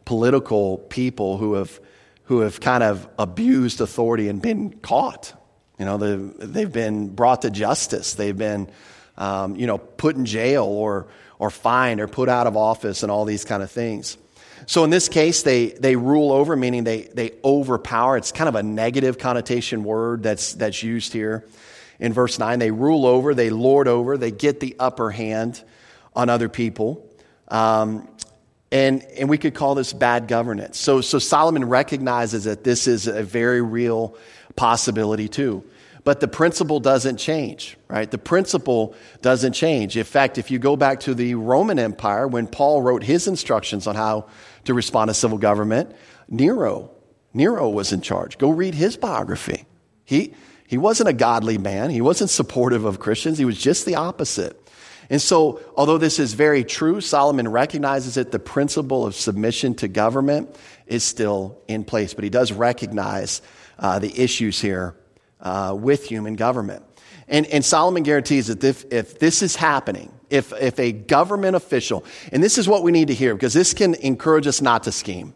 [0.06, 1.80] political people who have,
[2.26, 5.34] who have kind of abused authority and been caught.
[5.80, 8.14] You know, they've, they've been brought to justice.
[8.14, 8.70] They've been,
[9.18, 11.08] um, you know, put in jail or,
[11.40, 14.18] or fined or put out of office and all these kind of things.
[14.68, 18.18] So in this case, they, they rule over, meaning they, they overpower.
[18.18, 21.44] It's kind of a negative connotation word that's, that's used here
[22.00, 22.60] in verse 9.
[22.60, 25.64] They rule over, they lord over, they get the upper hand
[26.16, 27.10] on other people.
[27.48, 28.08] Um,
[28.72, 30.78] and, and we could call this bad governance.
[30.78, 34.18] So, so Solomon recognizes that this is a very real
[34.56, 35.64] possibility too.
[36.04, 38.10] But the principle doesn't change, right?
[38.10, 39.98] The principle doesn't change.
[39.98, 43.88] In fact, if you go back to the Roman Empire, when Paul wrote his instructions
[43.88, 44.28] on how
[44.66, 45.96] to respond to civil government,
[46.30, 46.92] Nero,
[47.34, 48.38] Nero was in charge.
[48.38, 49.66] Go read his biography.
[50.06, 50.34] He,
[50.67, 51.89] he wasn't a godly man.
[51.89, 53.38] He wasn't supportive of Christians.
[53.38, 54.60] He was just the opposite.
[55.10, 59.88] And so, although this is very true, Solomon recognizes it, the principle of submission to
[59.88, 60.56] government
[60.88, 62.13] is still in place.
[62.15, 63.43] But he does recognize
[63.78, 64.95] uh, the issues here
[65.39, 66.84] uh, with human government.
[67.28, 72.04] And, and Solomon guarantees that if, if this is happening, if, if a government official,
[72.32, 74.91] and this is what we need to hear because this can encourage us not to
[74.91, 75.34] scheme.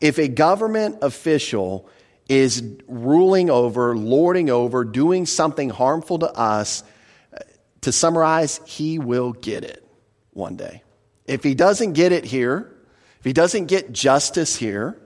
[0.00, 1.88] If a government official
[2.30, 6.84] is ruling over, lording over, doing something harmful to us,
[7.80, 9.84] to summarize, he will get it
[10.32, 10.84] one day.
[11.26, 12.72] If he doesn't get it here,
[13.18, 14.96] if he doesn't get justice here,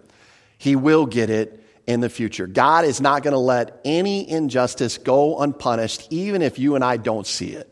[0.58, 2.46] he will get it in the future.
[2.46, 6.98] God is not going to let any injustice go unpunished, even if you and I
[6.98, 7.70] don't see it.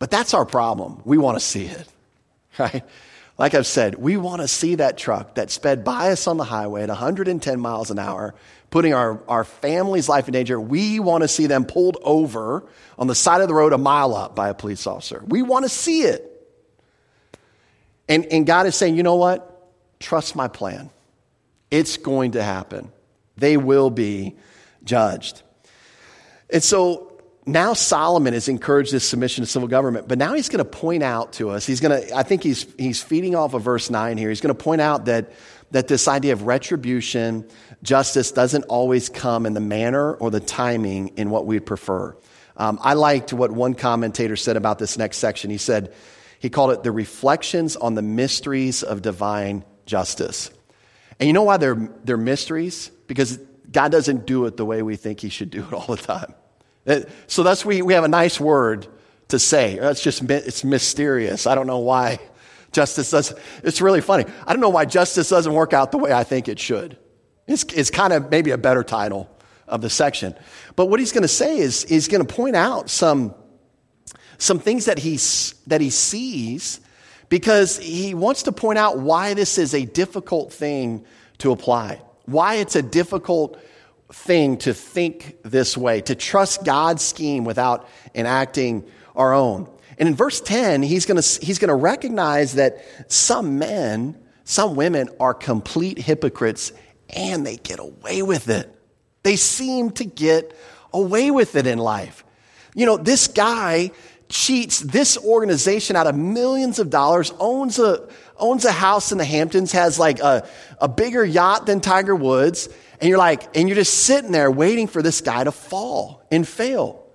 [0.00, 1.02] But that's our problem.
[1.04, 1.88] We want to see it,
[2.58, 2.82] right?
[3.38, 6.44] Like I've said, we want to see that truck that sped by us on the
[6.44, 8.34] highway at 110 miles an hour,
[8.70, 10.58] putting our, our family's life in danger.
[10.58, 12.64] We want to see them pulled over
[12.98, 15.22] on the side of the road a mile up by a police officer.
[15.26, 16.32] We want to see it.
[18.08, 19.52] And, and God is saying, you know what?
[20.00, 20.90] Trust my plan.
[21.70, 22.90] It's going to happen.
[23.36, 24.36] They will be
[24.84, 25.42] judged.
[26.48, 27.05] And so
[27.46, 31.04] now Solomon has encouraged this submission to civil government, but now he's going to point
[31.04, 34.18] out to us, he's going to, I think he's, he's feeding off of verse 9
[34.18, 34.28] here.
[34.28, 35.30] He's going to point out that,
[35.70, 37.48] that this idea of retribution,
[37.84, 42.16] justice doesn't always come in the manner or the timing in what we'd prefer.
[42.56, 45.50] Um, I liked what one commentator said about this next section.
[45.50, 45.94] He said,
[46.40, 50.50] he called it the reflections on the mysteries of divine justice.
[51.20, 52.90] And you know why they're, they're mysteries?
[53.06, 53.38] Because
[53.70, 56.34] God doesn't do it the way we think he should do it all the time.
[56.86, 58.86] Uh, so that's we, we have a nice word
[59.28, 59.78] to say.
[59.78, 61.46] That's just it's mysterious.
[61.46, 62.20] I don't know why
[62.72, 63.34] justice does.
[63.62, 64.24] It's really funny.
[64.46, 66.96] I don't know why justice doesn't work out the way I think it should.
[67.46, 69.30] It's, it's kind of maybe a better title
[69.68, 70.34] of the section.
[70.74, 73.34] But what he's going to say is he's going to point out some
[74.38, 75.18] some things that he
[75.66, 76.80] that he sees
[77.28, 81.04] because he wants to point out why this is a difficult thing
[81.38, 82.02] to apply.
[82.26, 83.58] Why it's a difficult
[84.12, 89.68] thing to think this way, to trust God's scheme without enacting our own.
[89.98, 95.08] And in verse 10, he's going he's going to recognize that some men, some women
[95.18, 96.72] are complete hypocrites
[97.10, 98.72] and they get away with it.
[99.22, 100.56] They seem to get
[100.92, 102.24] away with it in life.
[102.74, 103.90] You know, this guy
[104.28, 109.24] cheats this organization out of millions of dollars, owns a, owns a house in the
[109.24, 110.46] Hamptons, has like a,
[110.80, 112.68] a bigger yacht than Tiger Woods,
[113.00, 116.46] And you're like, and you're just sitting there waiting for this guy to fall and
[116.46, 117.06] fail.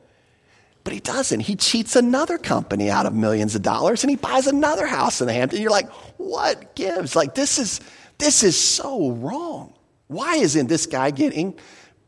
[0.84, 1.41] But he doesn't.
[1.41, 5.28] He cheats another company out of millions of dollars and he buys another house in
[5.28, 5.62] the Hamptons.
[5.62, 7.15] You're like, what gives?
[7.15, 7.82] Like, this is,
[8.17, 9.74] this is so wrong.
[10.08, 11.56] Why isn't this guy getting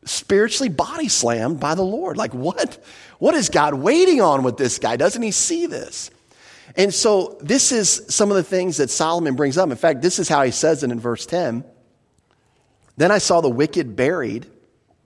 [0.06, 2.18] spiritually body slammed by the Lord?
[2.18, 2.84] Like, what,
[3.20, 4.98] what is God waiting on with this guy?
[4.98, 6.10] Doesn't he see this?
[6.76, 9.70] And so, this is some of the things that Solomon brings up.
[9.70, 11.64] In fact, this is how he says it in verse 10.
[12.98, 14.46] Then I saw the wicked buried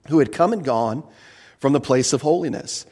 [0.08, 1.02] who had come and gone
[1.58, 2.86] from the place of holiness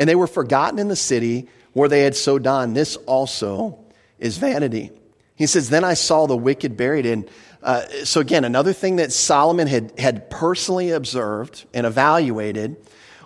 [0.00, 2.72] and they were forgotten in the city where they had so done.
[2.72, 3.78] This also
[4.18, 4.90] is vanity.
[5.36, 7.04] He says, Then I saw the wicked buried.
[7.04, 7.30] And
[7.62, 12.76] uh, so, again, another thing that Solomon had, had personally observed and evaluated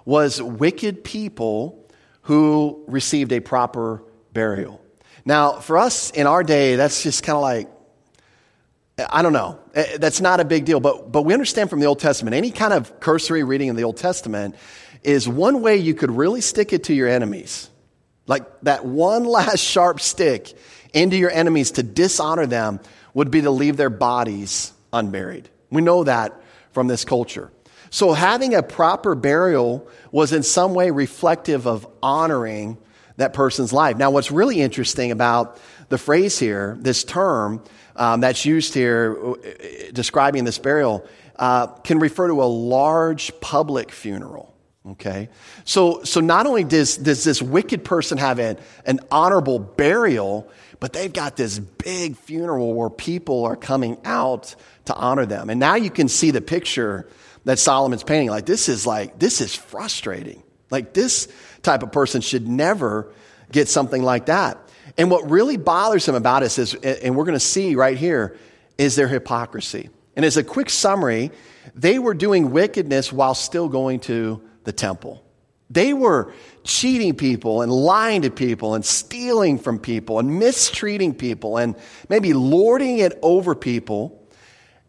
[0.04, 1.88] was wicked people
[2.22, 4.80] who received a proper burial.
[5.24, 7.68] Now, for us in our day, that's just kind of like,
[8.98, 9.58] I don't know.
[9.74, 10.80] Eh, that's not a big deal.
[10.80, 13.84] But, but we understand from the Old Testament, any kind of cursory reading in the
[13.84, 14.54] Old Testament,
[15.02, 17.70] is one way you could really stick it to your enemies.
[18.26, 20.52] Like that one last sharp stick
[20.92, 22.80] into your enemies to dishonor them
[23.14, 25.48] would be to leave their bodies unburied.
[25.70, 26.40] We know that
[26.72, 27.50] from this culture.
[27.90, 32.78] So having a proper burial was in some way reflective of honoring
[33.16, 33.96] that person's life.
[33.96, 37.62] Now, what's really interesting about the phrase here, this term
[37.96, 39.34] um, that's used here uh,
[39.92, 44.54] describing this burial, uh, can refer to a large public funeral.
[44.86, 45.30] Okay?
[45.64, 50.92] So, so not only does, does this wicked person have an, an honorable burial, but
[50.92, 54.54] they've got this big funeral where people are coming out
[54.84, 55.48] to honor them.
[55.48, 57.08] And now you can see the picture
[57.44, 58.28] that Solomon's painting.
[58.28, 60.42] Like, this is like, this is frustrating.
[60.70, 61.28] Like, this
[61.62, 63.12] type of person should never
[63.50, 64.58] get something like that.
[64.96, 68.36] And what really bothers them about us is, and we're going to see right here,
[68.78, 69.90] is their hypocrisy.
[70.16, 71.32] And as a quick summary,
[71.74, 75.24] they were doing wickedness while still going to the temple.
[75.70, 81.56] They were cheating people and lying to people and stealing from people and mistreating people
[81.56, 81.74] and
[82.08, 84.22] maybe lording it over people.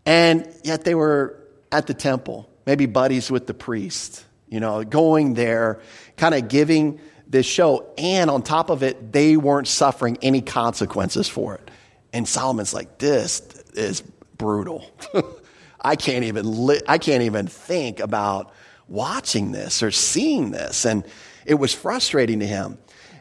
[0.05, 1.39] And yet they were
[1.71, 5.81] at the temple, maybe buddies with the priest, you know, going there,
[6.17, 7.87] kind of giving this show.
[7.97, 11.71] And on top of it, they weren't suffering any consequences for it.
[12.13, 13.41] And Solomon's like, this
[13.73, 14.01] is
[14.37, 14.89] brutal.
[15.81, 18.53] I can't even li- I can't even think about
[18.87, 20.85] watching this or seeing this.
[20.85, 21.05] And
[21.45, 22.77] it was frustrating to him.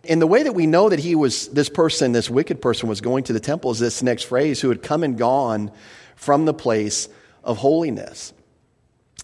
[0.09, 3.01] And the way that we know that he was, this person, this wicked person, was
[3.01, 5.71] going to the temple is this next phrase who had come and gone
[6.17, 7.09] from the place
[7.43, 8.33] of holiness.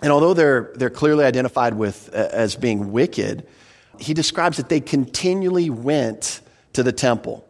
[0.03, 3.47] And although they're, they're clearly identified with uh, as being wicked,
[4.01, 6.41] he describes that they continually went
[6.73, 7.47] to the temple.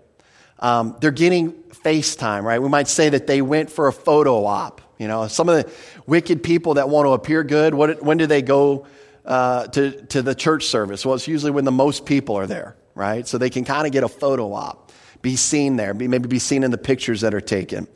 [0.58, 2.60] Um, they're getting FaceTime, right?
[2.60, 4.80] We might say that they went for a photo op.
[4.98, 5.72] You know, some of the
[6.06, 8.86] wicked people that want to appear good, what, when do they go
[9.24, 11.06] uh, to, to the church service?
[11.06, 13.26] Well, it's usually when the most people are there, right?
[13.26, 16.38] So they can kind of get a photo op, be seen there, be, maybe be
[16.38, 17.88] seen in the pictures that are taken.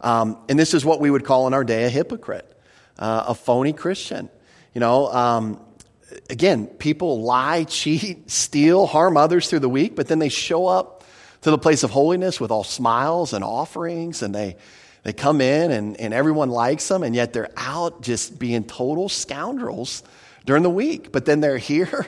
[0.00, 2.50] Um, and this is what we would call in our day a hypocrite,
[2.98, 4.28] uh, a phony Christian.
[4.74, 5.60] You know, um,
[6.30, 11.04] again, people lie, cheat, steal, harm others through the week, but then they show up
[11.42, 14.56] to the place of holiness with all smiles and offerings, and they
[15.04, 19.08] they come in and, and everyone likes them, and yet they're out just being total
[19.08, 20.02] scoundrels
[20.44, 21.12] during the week.
[21.12, 22.06] But then they're here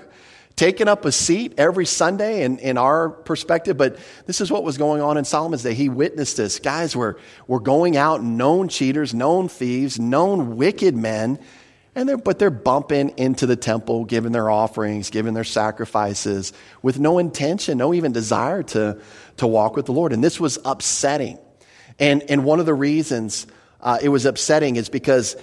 [0.56, 3.78] taking up a seat every Sunday in, in our perspective.
[3.78, 5.72] But this is what was going on in Solomon's day.
[5.72, 6.58] He witnessed this.
[6.58, 11.38] Guys were, were going out, known cheaters, known thieves, known wicked men.
[12.00, 16.98] And they're, but they're bumping into the temple, giving their offerings, giving their sacrifices with
[16.98, 18.98] no intention, no even desire to,
[19.36, 20.14] to walk with the Lord.
[20.14, 21.38] And this was upsetting.
[21.98, 23.46] And, and one of the reasons
[23.82, 25.36] uh, it was upsetting is because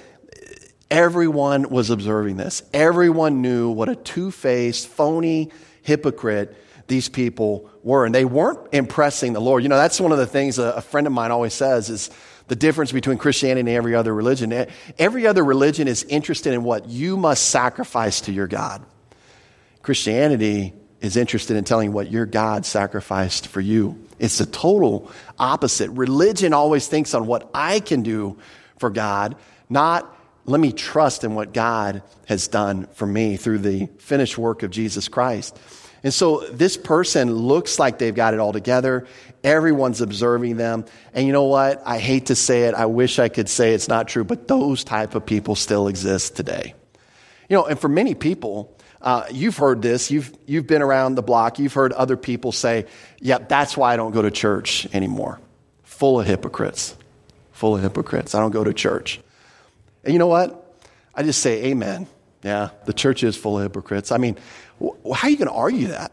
[0.89, 2.63] everyone was observing this.
[2.73, 5.51] Everyone knew what a two faced, phony
[5.83, 8.03] hypocrite these people were.
[8.03, 9.61] And they weren't impressing the Lord.
[9.61, 12.09] You know, that's one of the things a, a friend of mine always says is
[12.47, 14.67] the difference between Christianity and every other religion.
[14.97, 18.85] Every other religion is interested in what you must sacrifice to your God.
[19.81, 24.03] Christianity is interested in telling what your God sacrificed for you.
[24.19, 25.91] It's the total opposite.
[25.91, 28.37] Religion always thinks on what I can do
[28.79, 29.35] for God,
[29.69, 30.13] not
[30.45, 34.71] let me trust in what God has done for me through the finished work of
[34.71, 35.57] Jesus Christ.
[36.03, 39.07] And so this person looks like they've got it all together.
[39.47, 40.85] Everyone's observing them.
[41.13, 41.81] And you know what?
[41.85, 42.75] I hate to say it.
[42.75, 46.35] I wish I could say it's not true, but those type of people still exist
[46.35, 46.73] today.
[47.49, 50.11] You know, and for many people, uh, you've heard this.
[50.11, 51.59] You've, you've been around the block.
[51.59, 52.87] You've heard other people say,
[53.19, 55.39] yeah, that's why I don't go to church anymore.
[55.83, 56.97] Full of hypocrites.
[57.53, 58.35] Full of hypocrites.
[58.35, 59.21] I don't go to church.
[60.03, 60.81] And you know what?
[61.15, 62.07] I just say, Amen.
[62.43, 64.11] Yeah, the church is full of hypocrites.
[64.11, 64.37] I mean,
[64.79, 66.11] how are you going to argue that?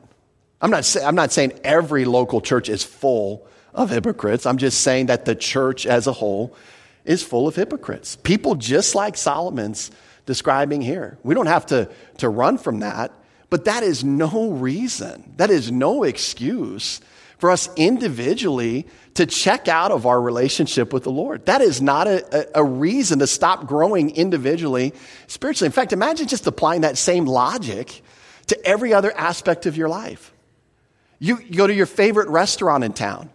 [0.61, 4.47] I'm not, say, I'm not saying every local church is full of hypocrites.
[4.47, 6.57] I'm just saying that the church as a whole
[7.05, 8.17] is full of hypocrites.
[8.17, 9.91] People just like Solomon's
[10.27, 11.19] describing here.
[11.23, 13.13] We don't have to, to run from that,
[13.51, 17.01] but that is no reason, that is no excuse
[17.39, 21.47] for us individually to check out of our relationship with the Lord.
[21.47, 24.95] That is not a, a, reason to stop growing individually
[25.27, 25.67] spiritually.
[25.67, 28.03] In fact, imagine just applying that same logic
[28.47, 30.34] to every other aspect of your life.
[31.19, 33.31] You, you go to your favorite restaurant in town.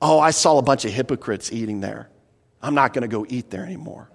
[0.00, 2.08] Oh, I saw a bunch of hypocrites eating there.
[2.62, 4.10] I'm not going to go eat there anymore.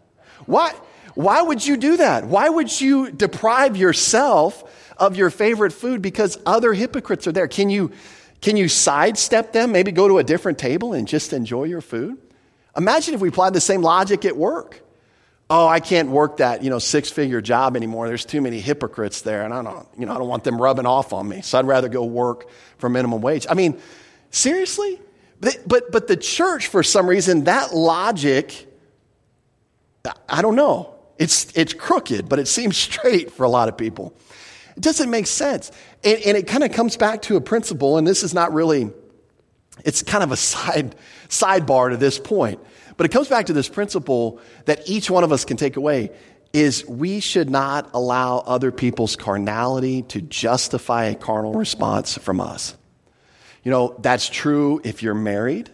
[0.45, 0.73] Why?
[1.15, 2.25] Why would you do that?
[2.25, 7.47] Why would you deprive yourself of your favorite food because other hypocrites are there?
[7.47, 7.91] Can you,
[8.41, 9.71] can you sidestep them?
[9.71, 12.17] Maybe go to a different table and just enjoy your food?
[12.77, 14.81] Imagine if we applied the same logic at work.
[15.51, 18.07] Oh, I can't work that, you know, six-figure job anymore.
[18.07, 20.85] There's too many hypocrites there, and I don't, you know, I don't want them rubbing
[20.85, 21.41] off on me.
[21.41, 23.47] So I'd rather go work for minimum wage.
[23.49, 23.79] I mean,
[24.29, 24.99] seriously?
[25.41, 28.67] But, but, but the church, for some reason, that logic,
[30.27, 30.93] I don't know.
[31.17, 34.13] It's, it's crooked, but it seems straight for a lot of people.
[34.77, 35.71] It doesn't make sense.
[36.03, 38.91] And, and it kind of comes back to a principle, and this is not really,
[39.83, 40.95] it's kind of a side,
[41.27, 42.59] sidebar to this point.
[42.99, 46.11] But it comes back to this principle that each one of us can take away
[46.51, 52.75] is we should not allow other people's carnality to justify a carnal response from us.
[53.63, 55.69] You know, that's true if you're married.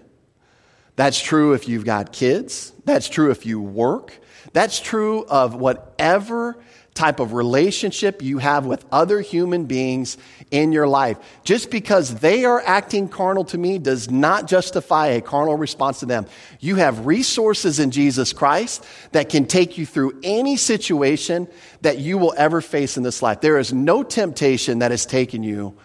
[0.98, 2.72] That's true if you've got kids.
[2.84, 4.14] That's true if you work.
[4.54, 6.64] That's true of whatever
[6.96, 10.18] type of relationship you have with other human beings
[10.50, 11.18] in your life.
[11.44, 16.06] Just because they are acting carnal to me does not justify a carnal response to
[16.06, 16.26] them.
[16.62, 21.50] You have resources in Jesus Christ that can take you through any situation
[21.82, 23.42] that you will ever face in this life.
[23.42, 25.78] There is no temptation that has taken you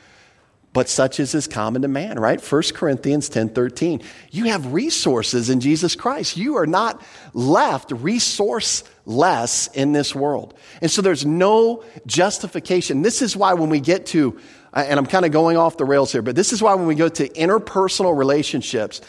[0.72, 2.40] but such as is common to man, right?
[2.40, 4.02] 1 Corinthians 10 13.
[4.30, 6.36] You have resources in Jesus Christ.
[6.36, 7.02] You are not
[7.34, 10.54] left resourceless in this world.
[10.80, 13.02] And so there's no justification.
[13.02, 14.38] This is why when we get to,
[14.72, 16.86] uh, and I'm kind of going off the rails here, but this is why when
[16.86, 19.00] we go to interpersonal relationships,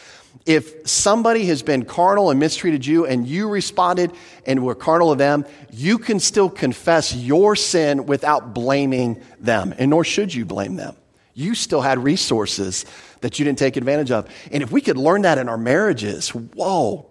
[0.44, 4.10] if somebody has been carnal and mistreated you and you responded
[4.44, 9.72] and were carnal of them, you can still confess your sin without blaming them.
[9.78, 10.96] And nor should you blame them.
[11.34, 12.84] You still had resources
[13.20, 14.28] that you didn't take advantage of.
[14.50, 17.06] And if we could learn that in our marriages, whoa.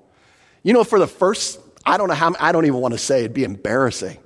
[0.64, 3.22] You know, for the first, I don't know how, I don't even want to say
[3.22, 4.18] it'd be embarrassing.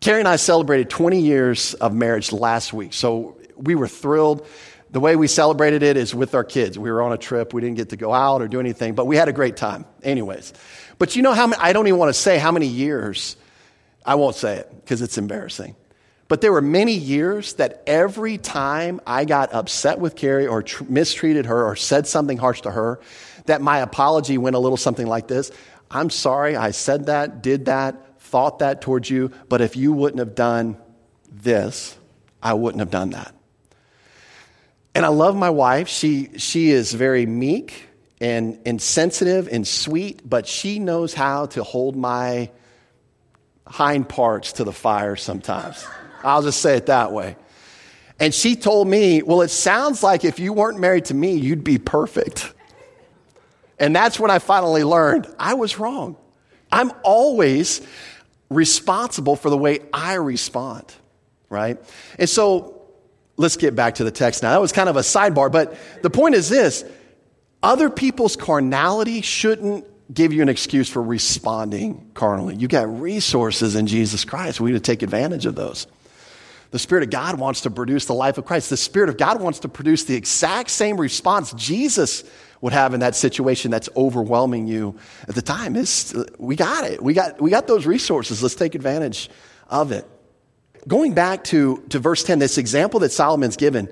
[0.00, 2.92] Carrie and I celebrated 20 years of marriage last week.
[2.92, 4.46] So we were thrilled.
[4.90, 6.78] The way we celebrated it is with our kids.
[6.78, 7.52] We were on a trip.
[7.52, 9.84] We didn't get to go out or do anything, but we had a great time,
[10.02, 10.52] anyways.
[10.98, 13.36] But you know how many, I don't even want to say how many years.
[14.06, 15.74] I won't say it because it's embarrassing.
[16.34, 20.82] But there were many years that every time I got upset with Carrie or tr-
[20.88, 22.98] mistreated her or said something harsh to her,
[23.46, 25.52] that my apology went a little something like this
[25.92, 30.18] I'm sorry, I said that, did that, thought that towards you, but if you wouldn't
[30.18, 30.76] have done
[31.30, 31.96] this,
[32.42, 33.32] I wouldn't have done that.
[34.92, 35.86] And I love my wife.
[35.86, 37.86] She, she is very meek
[38.20, 42.50] and, and sensitive and sweet, but she knows how to hold my
[43.68, 45.86] hind parts to the fire sometimes.
[46.24, 47.36] I'll just say it that way.
[48.18, 51.64] And she told me, Well, it sounds like if you weren't married to me, you'd
[51.64, 52.52] be perfect.
[53.78, 56.16] And that's when I finally learned I was wrong.
[56.70, 57.86] I'm always
[58.50, 60.92] responsible for the way I respond,
[61.48, 61.78] right?
[62.18, 62.82] And so
[63.36, 64.50] let's get back to the text now.
[64.50, 66.84] That was kind of a sidebar, but the point is this
[67.62, 72.54] other people's carnality shouldn't give you an excuse for responding carnally.
[72.56, 74.60] You got resources in Jesus Christ.
[74.60, 75.86] We need to take advantage of those.
[76.74, 78.68] The Spirit of God wants to produce the life of Christ.
[78.68, 82.24] The Spirit of God wants to produce the exact same response Jesus
[82.60, 84.98] would have in that situation that's overwhelming you
[85.28, 85.76] at the time.
[85.76, 87.00] It's, we got it.
[87.00, 88.42] We got, we got those resources.
[88.42, 89.30] Let's take advantage
[89.68, 90.04] of it.
[90.88, 93.88] Going back to, to verse 10, this example that Solomon's given,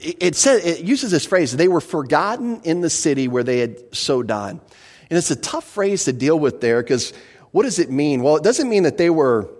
[0.00, 3.60] it, it, says, it uses this phrase, they were forgotten in the city where they
[3.60, 4.60] had so done.
[5.08, 7.12] And it's a tough phrase to deal with there because
[7.52, 8.24] what does it mean?
[8.24, 9.54] Well, it doesn't mean that they were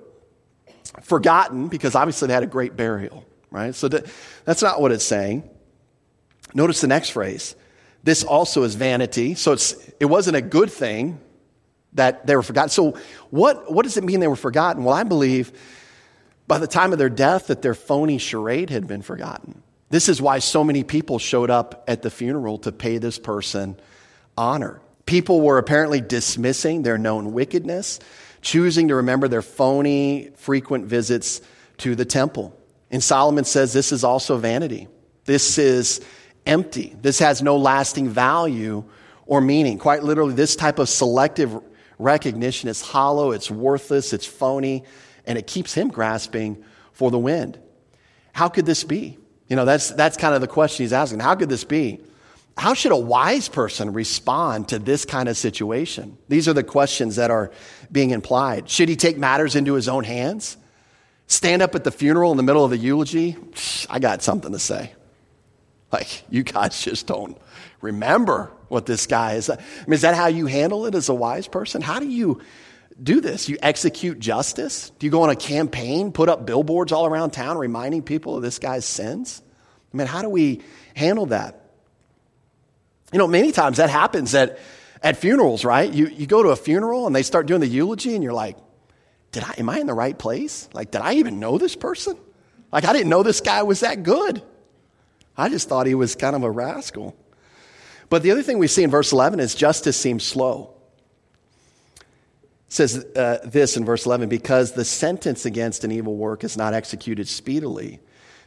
[1.02, 3.74] forgotten because obviously they had a great burial, right?
[3.74, 5.48] So that's not what it's saying.
[6.54, 7.56] Notice the next phrase.
[8.02, 9.34] This also is vanity.
[9.34, 11.18] So it's, it wasn't a good thing
[11.94, 12.68] that they were forgotten.
[12.68, 12.98] So
[13.30, 14.84] what, what does it mean they were forgotten?
[14.84, 15.52] Well, I believe
[16.46, 19.62] by the time of their death that their phony charade had been forgotten.
[19.90, 23.76] This is why so many people showed up at the funeral to pay this person
[24.36, 24.80] honor.
[25.06, 28.00] People were apparently dismissing their known wickedness
[28.44, 31.40] choosing to remember their phony, frequent visits
[31.78, 32.56] to the temple.
[32.90, 34.86] And Solomon says this is also vanity.
[35.24, 36.00] This is
[36.46, 36.94] empty.
[37.00, 38.84] This has no lasting value
[39.26, 39.78] or meaning.
[39.78, 41.58] Quite literally, this type of selective
[41.98, 44.84] recognition is hollow, it's worthless, it's phony,
[45.26, 47.58] and it keeps him grasping for the wind.
[48.32, 49.16] How could this be?
[49.48, 51.20] You know, that's, that's kind of the question he's asking.
[51.20, 52.00] How could this be?
[52.56, 56.16] How should a wise person respond to this kind of situation?
[56.28, 57.50] These are the questions that are
[57.90, 58.70] being implied.
[58.70, 60.56] Should he take matters into his own hands?
[61.26, 63.36] Stand up at the funeral in the middle of the eulogy?
[63.90, 64.92] I got something to say.
[65.90, 67.36] Like, you guys just don't
[67.80, 69.50] remember what this guy is.
[69.50, 71.82] I mean, is that how you handle it as a wise person?
[71.82, 72.40] How do you
[73.02, 73.48] do this?
[73.48, 74.90] You execute justice?
[74.98, 78.42] Do you go on a campaign, put up billboards all around town reminding people of
[78.42, 79.42] this guy's sins?
[79.92, 80.62] I mean, how do we
[80.94, 81.63] handle that?
[83.14, 84.58] You know, many times that happens at,
[85.00, 85.88] at funerals, right?
[85.88, 88.56] You, you go to a funeral and they start doing the eulogy and you're like,
[89.30, 90.68] did I, am I in the right place?
[90.72, 92.18] Like, did I even know this person?
[92.72, 94.42] Like, I didn't know this guy was that good.
[95.36, 97.16] I just thought he was kind of a rascal.
[98.08, 100.74] But the other thing we see in verse 11 is justice seems slow.
[102.00, 106.56] It says uh, this in verse 11 because the sentence against an evil work is
[106.56, 108.00] not executed speedily.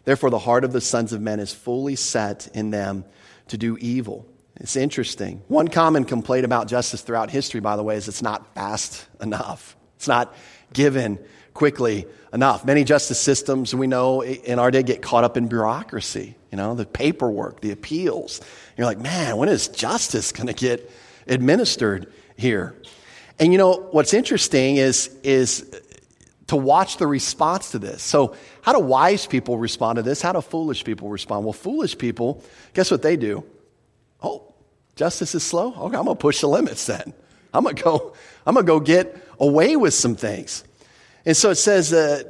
[0.03, 3.05] Therefore, the heart of the sons of men is fully set in them
[3.47, 4.27] to do evil.
[4.59, 5.43] It's interesting.
[5.47, 9.75] One common complaint about justice throughout history, by the way, is it's not fast enough.
[9.97, 10.33] It's not
[10.73, 11.19] given
[11.53, 12.65] quickly enough.
[12.65, 16.75] Many justice systems, we know in our day, get caught up in bureaucracy, you know,
[16.75, 18.41] the paperwork, the appeals.
[18.77, 20.89] You're like, man, when is justice going to get
[21.27, 22.75] administered here?
[23.39, 25.69] And you know, what's interesting is, is
[26.47, 28.01] to watch the response to this.
[28.01, 30.21] So, how do wise people respond to this?
[30.21, 31.43] How do foolish people respond?
[31.43, 32.43] Well, foolish people,
[32.73, 33.43] guess what they do?
[34.21, 34.53] Oh,
[34.95, 35.69] justice is slow?
[35.69, 37.13] Okay, I'm going to push the limits then.
[37.53, 38.13] I'm going to go,
[38.45, 40.63] I'm going to go get away with some things.
[41.25, 42.23] And so it says, uh,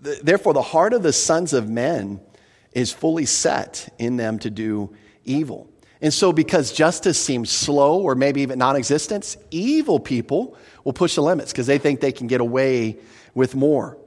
[0.00, 2.20] therefore, the heart of the sons of men
[2.72, 5.68] is fully set in them to do evil.
[6.00, 11.14] And so, because justice seems slow or maybe even non existent, evil people will push
[11.14, 12.98] the limits because they think they can get away
[13.34, 13.98] with more.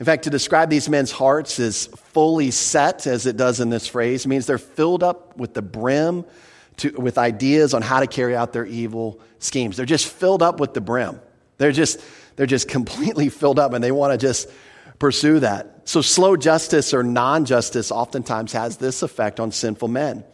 [0.00, 3.86] In fact, to describe these men's hearts as fully set, as it does in this
[3.86, 6.24] phrase, means they're filled up with the brim
[6.78, 9.76] to, with ideas on how to carry out their evil schemes.
[9.76, 11.20] They're just filled up with the brim.
[11.58, 12.00] They're just,
[12.36, 14.50] they're just completely filled up and they want to just
[14.98, 15.82] pursue that.
[15.84, 20.24] So, slow justice or non justice oftentimes has this effect on sinful men.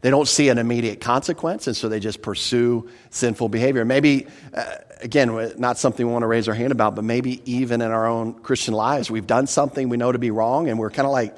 [0.00, 3.84] They don't see an immediate consequence, and so they just pursue sinful behavior.
[3.84, 4.64] Maybe, uh,
[5.00, 8.06] again, not something we want to raise our hand about, but maybe even in our
[8.06, 11.12] own Christian lives, we've done something we know to be wrong, and we're kind of
[11.12, 11.36] like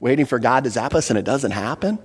[0.00, 1.98] waiting for God to zap us, and it doesn't happen.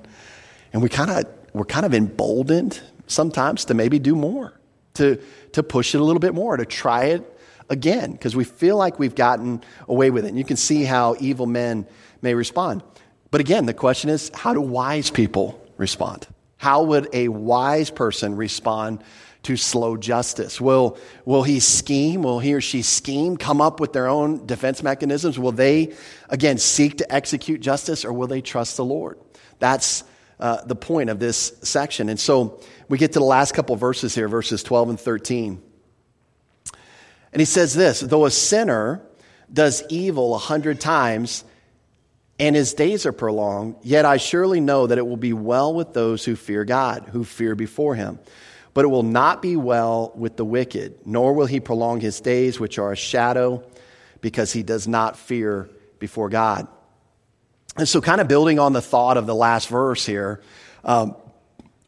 [0.74, 4.60] And we kind of we're kind of emboldened sometimes to maybe do more,
[4.96, 5.20] to,
[5.54, 9.00] to push it a little bit more, to try it again, because we feel like
[9.00, 10.30] we've gotten away with it.
[10.30, 11.88] And you can see how evil men
[12.22, 12.84] may respond.
[13.32, 16.28] But again, the question is how do wise people respond?
[16.57, 19.03] How would a wise person respond
[19.43, 20.59] to slow justice?
[20.59, 22.23] Will, will he scheme?
[22.23, 25.38] Will he or she scheme, come up with their own defense mechanisms?
[25.38, 25.93] Will they,
[26.30, 29.19] again, seek to execute justice or will they trust the Lord?
[29.59, 30.03] That's
[30.39, 32.09] uh, the point of this section.
[32.09, 35.61] And so we get to the last couple verses here, verses 12 and 13.
[37.34, 39.01] And he says this Though a sinner
[39.51, 41.43] does evil a hundred times
[42.40, 45.94] and his days are prolonged, yet I surely know that it will be well with
[45.94, 48.20] those who fear God, who fear before him.
[48.74, 52.60] But it will not be well with the wicked, nor will he prolong his days,
[52.60, 53.64] which are a shadow,
[54.22, 55.68] because he does not fear
[55.98, 56.68] before God.
[57.76, 60.42] And so, kind of building on the thought of the last verse here,
[60.84, 61.16] um,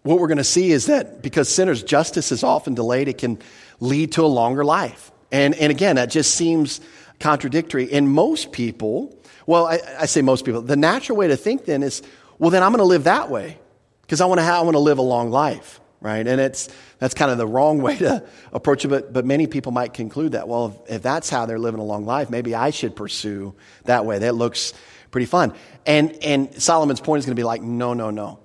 [0.02, 3.40] what we're going to see is that because sinners' justice is often delayed, it can
[3.80, 5.12] lead to a longer life.
[5.32, 6.82] And, and again, that just seems
[7.20, 7.92] contradictory.
[7.92, 9.16] And most people,
[9.50, 12.04] well, I, I say most people, the natural way to think then is,
[12.38, 13.58] well, then I'm going to live that way
[14.04, 16.26] because I want to I want to live a long life, right?
[16.26, 16.70] And it's
[17.00, 18.24] that's kind of the wrong way to
[18.54, 18.90] approach it.
[18.90, 21.84] But but many people might conclude that well, if, if that's how they're living a
[21.84, 24.20] long life, maybe I should pursue that way.
[24.20, 24.74] That looks
[25.10, 25.54] pretty fun.
[25.84, 28.40] And, and Solomon's point is going to be like, no, no, no.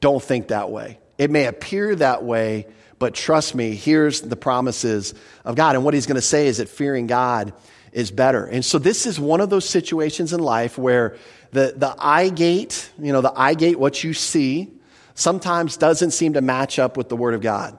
[0.00, 0.98] Don't think that way.
[1.18, 2.66] It may appear that way,
[2.98, 5.74] but trust me, here's the promises of God.
[5.74, 7.52] And what he's going to say is that fearing God
[7.92, 8.44] is better.
[8.44, 11.16] And so this is one of those situations in life where
[11.52, 14.72] the, the eye gate, you know, the eye gate, what you see,
[15.14, 17.78] sometimes doesn't seem to match up with the Word of God.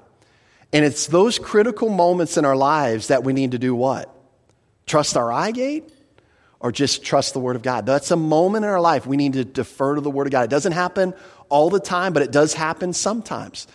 [0.73, 4.13] And it's those critical moments in our lives that we need to do what?
[4.85, 5.91] Trust our eye gate
[6.59, 7.85] or just trust the Word of God.
[7.85, 10.43] That's a moment in our life we need to defer to the Word of God.
[10.43, 11.13] It doesn't happen
[11.47, 13.67] all the time, but it does happen sometimes.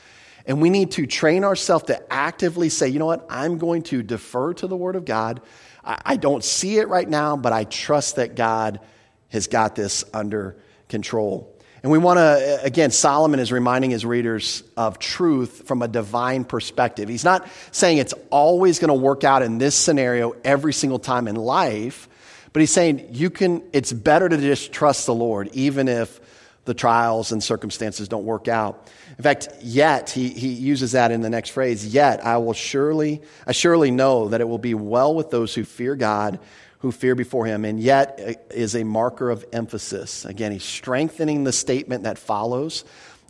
[0.47, 4.03] And we need to train ourselves to actively say, you know what, I'm going to
[4.03, 5.41] defer to the Word of God.
[5.85, 8.81] I, don't see it right now, but I trust that God
[9.29, 10.57] has got this under
[10.89, 11.55] control.
[11.83, 16.45] And we want to, again, Solomon is reminding his readers of truth from a divine
[16.45, 17.11] perspective.
[17.11, 21.29] He's not saying it's always going to work out in this scenario every single time
[21.29, 22.09] in life,
[22.55, 26.21] but he's saying you can, it's better to just trust the Lord, even if
[26.65, 28.89] the trials and circumstances don't work out.
[29.17, 33.23] In fact, yet, he, he uses that in the next phrase, yet I will surely,
[33.47, 36.41] I surely know that it will be well with those who fear God
[36.85, 40.27] who fear before him, and yet uh, is a marker of emphasis.
[40.27, 42.85] Again, he's strengthening the statement that follows,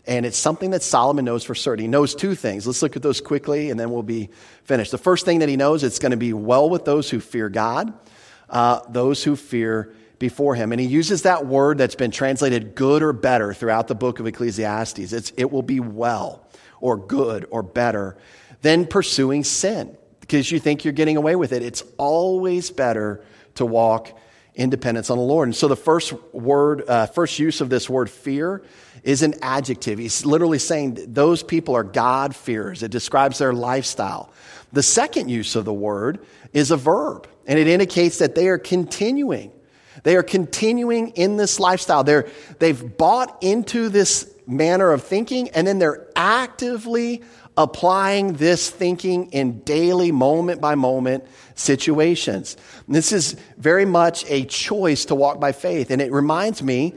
[0.09, 1.85] and it's something that Solomon knows for certain.
[1.85, 2.66] He knows two things.
[2.66, 4.30] Let's look at those quickly, and then we'll be
[4.64, 4.91] finished.
[4.91, 7.49] The first thing that he knows, it's going to be well with those who fear
[7.49, 7.93] God,
[8.51, 10.73] uh, those who fear before him.
[10.73, 14.27] And he uses that word that's been translated good or better throughout the book of
[14.27, 15.12] Ecclesiastes.
[15.12, 16.47] It's, it will be well
[16.81, 18.17] or good or better
[18.62, 21.62] than pursuing sin because you think you're getting away with it.
[21.62, 23.25] It's always better
[23.57, 24.19] to walk
[24.55, 25.49] in dependence on the Lord.
[25.49, 28.62] And so the first word, uh, first use of this word fear
[29.03, 29.99] is an adjective.
[29.99, 32.83] He's literally saying those people are God fears.
[32.83, 34.33] It describes their lifestyle.
[34.73, 38.59] The second use of the word is a verb, and it indicates that they are
[38.59, 39.53] continuing.
[40.03, 42.05] They are continuing in this lifestyle.
[42.05, 42.28] They're,
[42.59, 47.22] they've bought into this manner of thinking, and then they're actively
[47.57, 51.24] applying this thinking in daily, moment by moment
[51.55, 52.57] situations.
[52.88, 55.90] This is very much a choice to walk by faith.
[55.90, 56.95] And it reminds me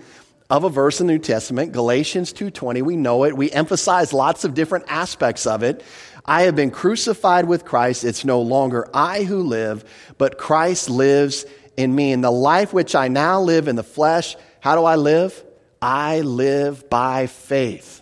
[0.49, 2.81] of a verse in the New Testament, Galatians 2:20.
[2.81, 3.35] We know it.
[3.35, 5.83] We emphasize lots of different aspects of it.
[6.25, 8.03] I have been crucified with Christ.
[8.03, 9.85] It's no longer I who live,
[10.17, 11.45] but Christ lives
[11.77, 12.11] in me.
[12.11, 15.43] In the life which I now live in the flesh, how do I live?
[15.81, 18.01] I live by faith.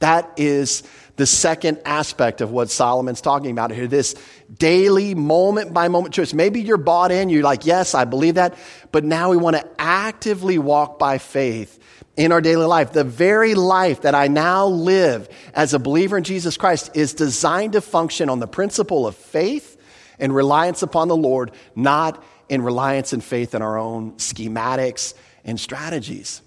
[0.00, 0.82] That is
[1.16, 4.16] the second aspect of what Solomon's talking about here this
[4.58, 6.34] daily, moment by moment choice.
[6.34, 8.58] Maybe you're bought in, you're like, yes, I believe that,
[8.90, 11.78] but now we want to actively walk by faith
[12.16, 12.92] in our daily life.
[12.92, 17.74] The very life that I now live as a believer in Jesus Christ is designed
[17.74, 19.80] to function on the principle of faith
[20.18, 25.14] and reliance upon the Lord, not in reliance and faith in our own schematics
[25.44, 26.42] and strategies.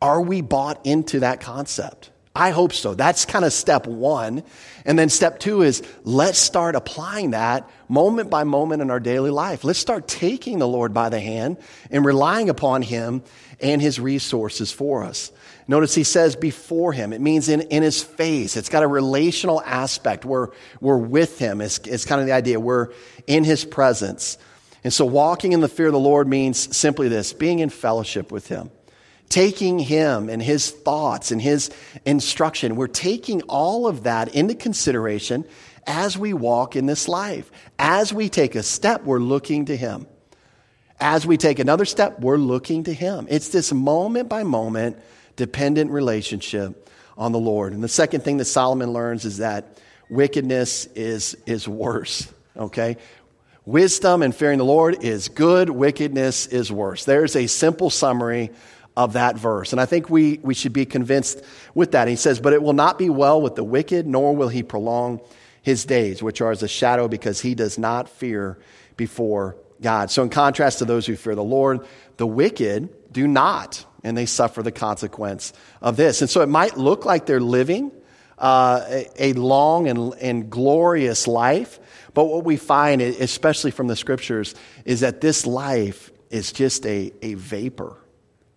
[0.00, 2.10] Are we bought into that concept?
[2.36, 2.94] I hope so.
[2.94, 4.42] That's kind of step one.
[4.84, 9.30] And then step two is let's start applying that moment by moment in our daily
[9.30, 9.62] life.
[9.62, 11.58] Let's start taking the Lord by the hand
[11.92, 13.22] and relying upon Him
[13.60, 15.30] and His resources for us.
[15.68, 17.12] Notice he says before Him.
[17.12, 18.56] It means in, in His face.
[18.56, 20.24] It's got a relational aspect.
[20.24, 20.48] We're,
[20.80, 21.60] we're with Him.
[21.60, 22.58] It's, it's kind of the idea.
[22.58, 22.88] We're
[23.28, 24.38] in His presence.
[24.84, 28.30] And so walking in the fear of the Lord means simply this being in fellowship
[28.30, 28.70] with Him
[29.28, 31.70] taking him and his thoughts and his
[32.04, 32.76] instruction.
[32.76, 35.44] We're taking all of that into consideration
[35.86, 37.50] as we walk in this life.
[37.78, 40.06] As we take a step, we're looking to him.
[41.00, 43.26] As we take another step, we're looking to him.
[43.28, 44.98] It's this moment by moment
[45.36, 47.72] dependent relationship on the Lord.
[47.72, 49.78] And the second thing that Solomon learns is that
[50.08, 52.32] wickedness is, is worse.
[52.56, 52.98] Okay?
[53.66, 57.06] Wisdom and fearing the Lord is good, wickedness is worse.
[57.06, 58.50] There's a simple summary
[58.94, 59.72] of that verse.
[59.72, 61.42] And I think we, we should be convinced
[61.74, 62.06] with that.
[62.06, 65.20] He says, But it will not be well with the wicked, nor will he prolong
[65.62, 68.58] his days, which are as a shadow, because he does not fear
[68.98, 70.10] before God.
[70.10, 71.86] So, in contrast to those who fear the Lord,
[72.18, 76.20] the wicked do not, and they suffer the consequence of this.
[76.20, 77.90] And so, it might look like they're living
[78.38, 81.78] uh, a, a, long and, and glorious life,
[82.14, 84.54] but what we find, especially from the scriptures,
[84.84, 87.96] is that this life is just a, a vapor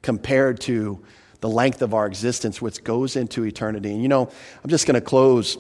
[0.02, 1.04] compared to
[1.42, 3.92] the length of our existence, which goes into eternity.
[3.92, 4.30] And you know,
[4.64, 5.58] I'm just going to close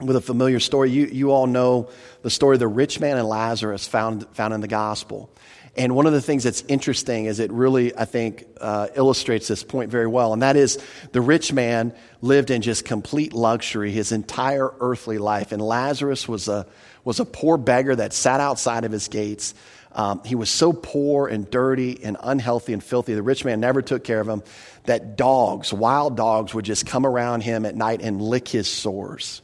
[0.00, 0.90] with a familiar story.
[0.90, 1.90] You, you all know
[2.22, 5.30] the story of the rich man and Lazarus found, found in the gospel.
[5.78, 9.62] And one of the things that's interesting is it really, I think, uh, illustrates this
[9.62, 10.32] point very well.
[10.32, 10.76] And that is
[11.12, 15.52] the rich man lived in just complete luxury his entire earthly life.
[15.52, 16.66] And Lazarus was a,
[17.04, 19.54] was a poor beggar that sat outside of his gates.
[19.92, 23.14] Um, he was so poor and dirty and unhealthy and filthy.
[23.14, 24.42] The rich man never took care of him
[24.84, 29.42] that dogs, wild dogs, would just come around him at night and lick his sores.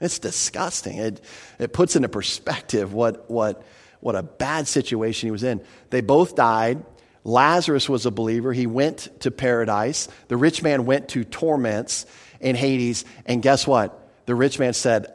[0.00, 0.96] It's disgusting.
[0.96, 1.20] It,
[1.58, 3.62] it puts into perspective what, what,
[4.00, 5.60] what a bad situation he was in.
[5.90, 6.84] They both died.
[7.24, 8.52] Lazarus was a believer.
[8.52, 10.08] He went to paradise.
[10.28, 12.06] The rich man went to torments
[12.40, 13.04] in Hades.
[13.26, 14.08] And guess what?
[14.26, 15.12] The rich man said,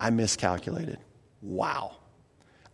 [0.00, 0.98] I miscalculated.
[1.42, 1.96] Wow.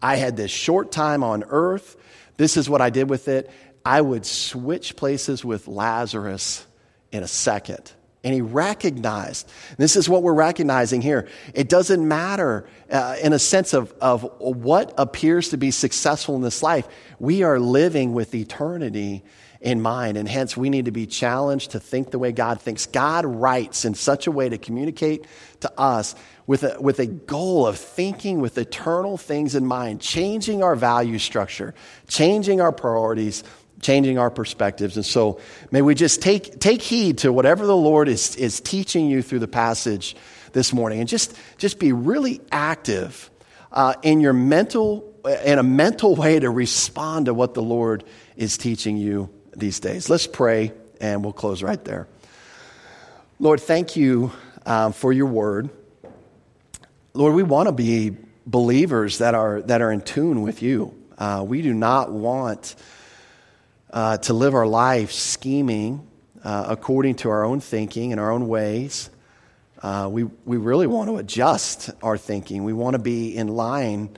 [0.00, 1.96] I had this short time on earth.
[2.36, 3.50] This is what I did with it.
[3.84, 6.66] I would switch places with Lazarus
[7.12, 7.92] in a second.
[8.24, 11.28] And he recognized, this is what we're recognizing here.
[11.52, 16.40] It doesn't matter uh, in a sense of, of what appears to be successful in
[16.40, 16.88] this life.
[17.20, 19.22] We are living with eternity
[19.60, 20.18] in mind.
[20.18, 22.84] And hence, we need to be challenged to think the way God thinks.
[22.86, 25.26] God writes in such a way to communicate
[25.60, 26.14] to us
[26.46, 31.18] with a, with a goal of thinking with eternal things in mind, changing our value
[31.18, 31.74] structure,
[32.08, 33.42] changing our priorities,
[33.84, 34.96] changing our perspectives.
[34.96, 35.38] And so
[35.70, 39.40] may we just take, take heed to whatever the Lord is, is teaching you through
[39.40, 40.16] the passage
[40.52, 43.30] this morning and just, just be really active
[43.70, 45.14] uh, in your mental,
[45.44, 48.04] in a mental way to respond to what the Lord
[48.36, 50.08] is teaching you these days.
[50.08, 52.08] Let's pray and we'll close right there.
[53.38, 54.32] Lord, thank you
[54.64, 55.68] um, for your word.
[57.12, 58.16] Lord, we want to be
[58.46, 60.94] believers that are, that are in tune with you.
[61.18, 62.74] Uh, we do not want
[63.94, 66.04] uh, to live our life scheming
[66.42, 69.08] uh, according to our own thinking and our own ways.
[69.80, 72.64] Uh, we, we really want to adjust our thinking.
[72.64, 74.16] We want to be in line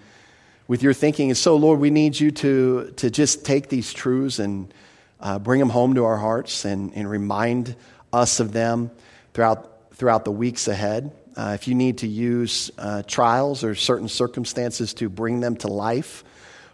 [0.66, 1.28] with your thinking.
[1.28, 4.72] And so, Lord, we need you to, to just take these truths and
[5.20, 7.76] uh, bring them home to our hearts and, and remind
[8.14, 8.90] us of them
[9.34, 11.12] throughout, throughout the weeks ahead.
[11.36, 15.68] Uh, if you need to use uh, trials or certain circumstances to bring them to
[15.68, 16.24] life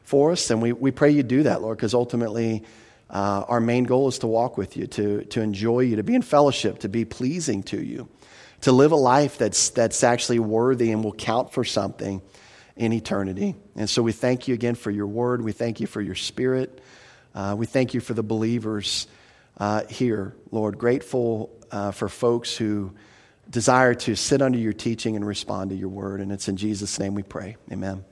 [0.05, 2.63] for us, then we, we pray you do that, Lord, because ultimately
[3.13, 6.15] uh, our main goal is to walk with you, to, to enjoy you, to be
[6.15, 8.09] in fellowship, to be pleasing to you,
[8.63, 12.23] to live a life that's, that's actually worthy and will count for something
[12.75, 13.55] in eternity.
[13.77, 15.43] And so we thank you again for your word.
[15.43, 16.81] We thank you for your spirit.
[17.35, 19.07] Uh, we thank you for the believers
[19.59, 20.79] uh, here, Lord.
[20.79, 22.95] Grateful uh, for folks who
[23.51, 26.21] desire to sit under your teaching and respond to your word.
[26.21, 27.57] And it's in Jesus' name we pray.
[27.71, 28.05] Amen.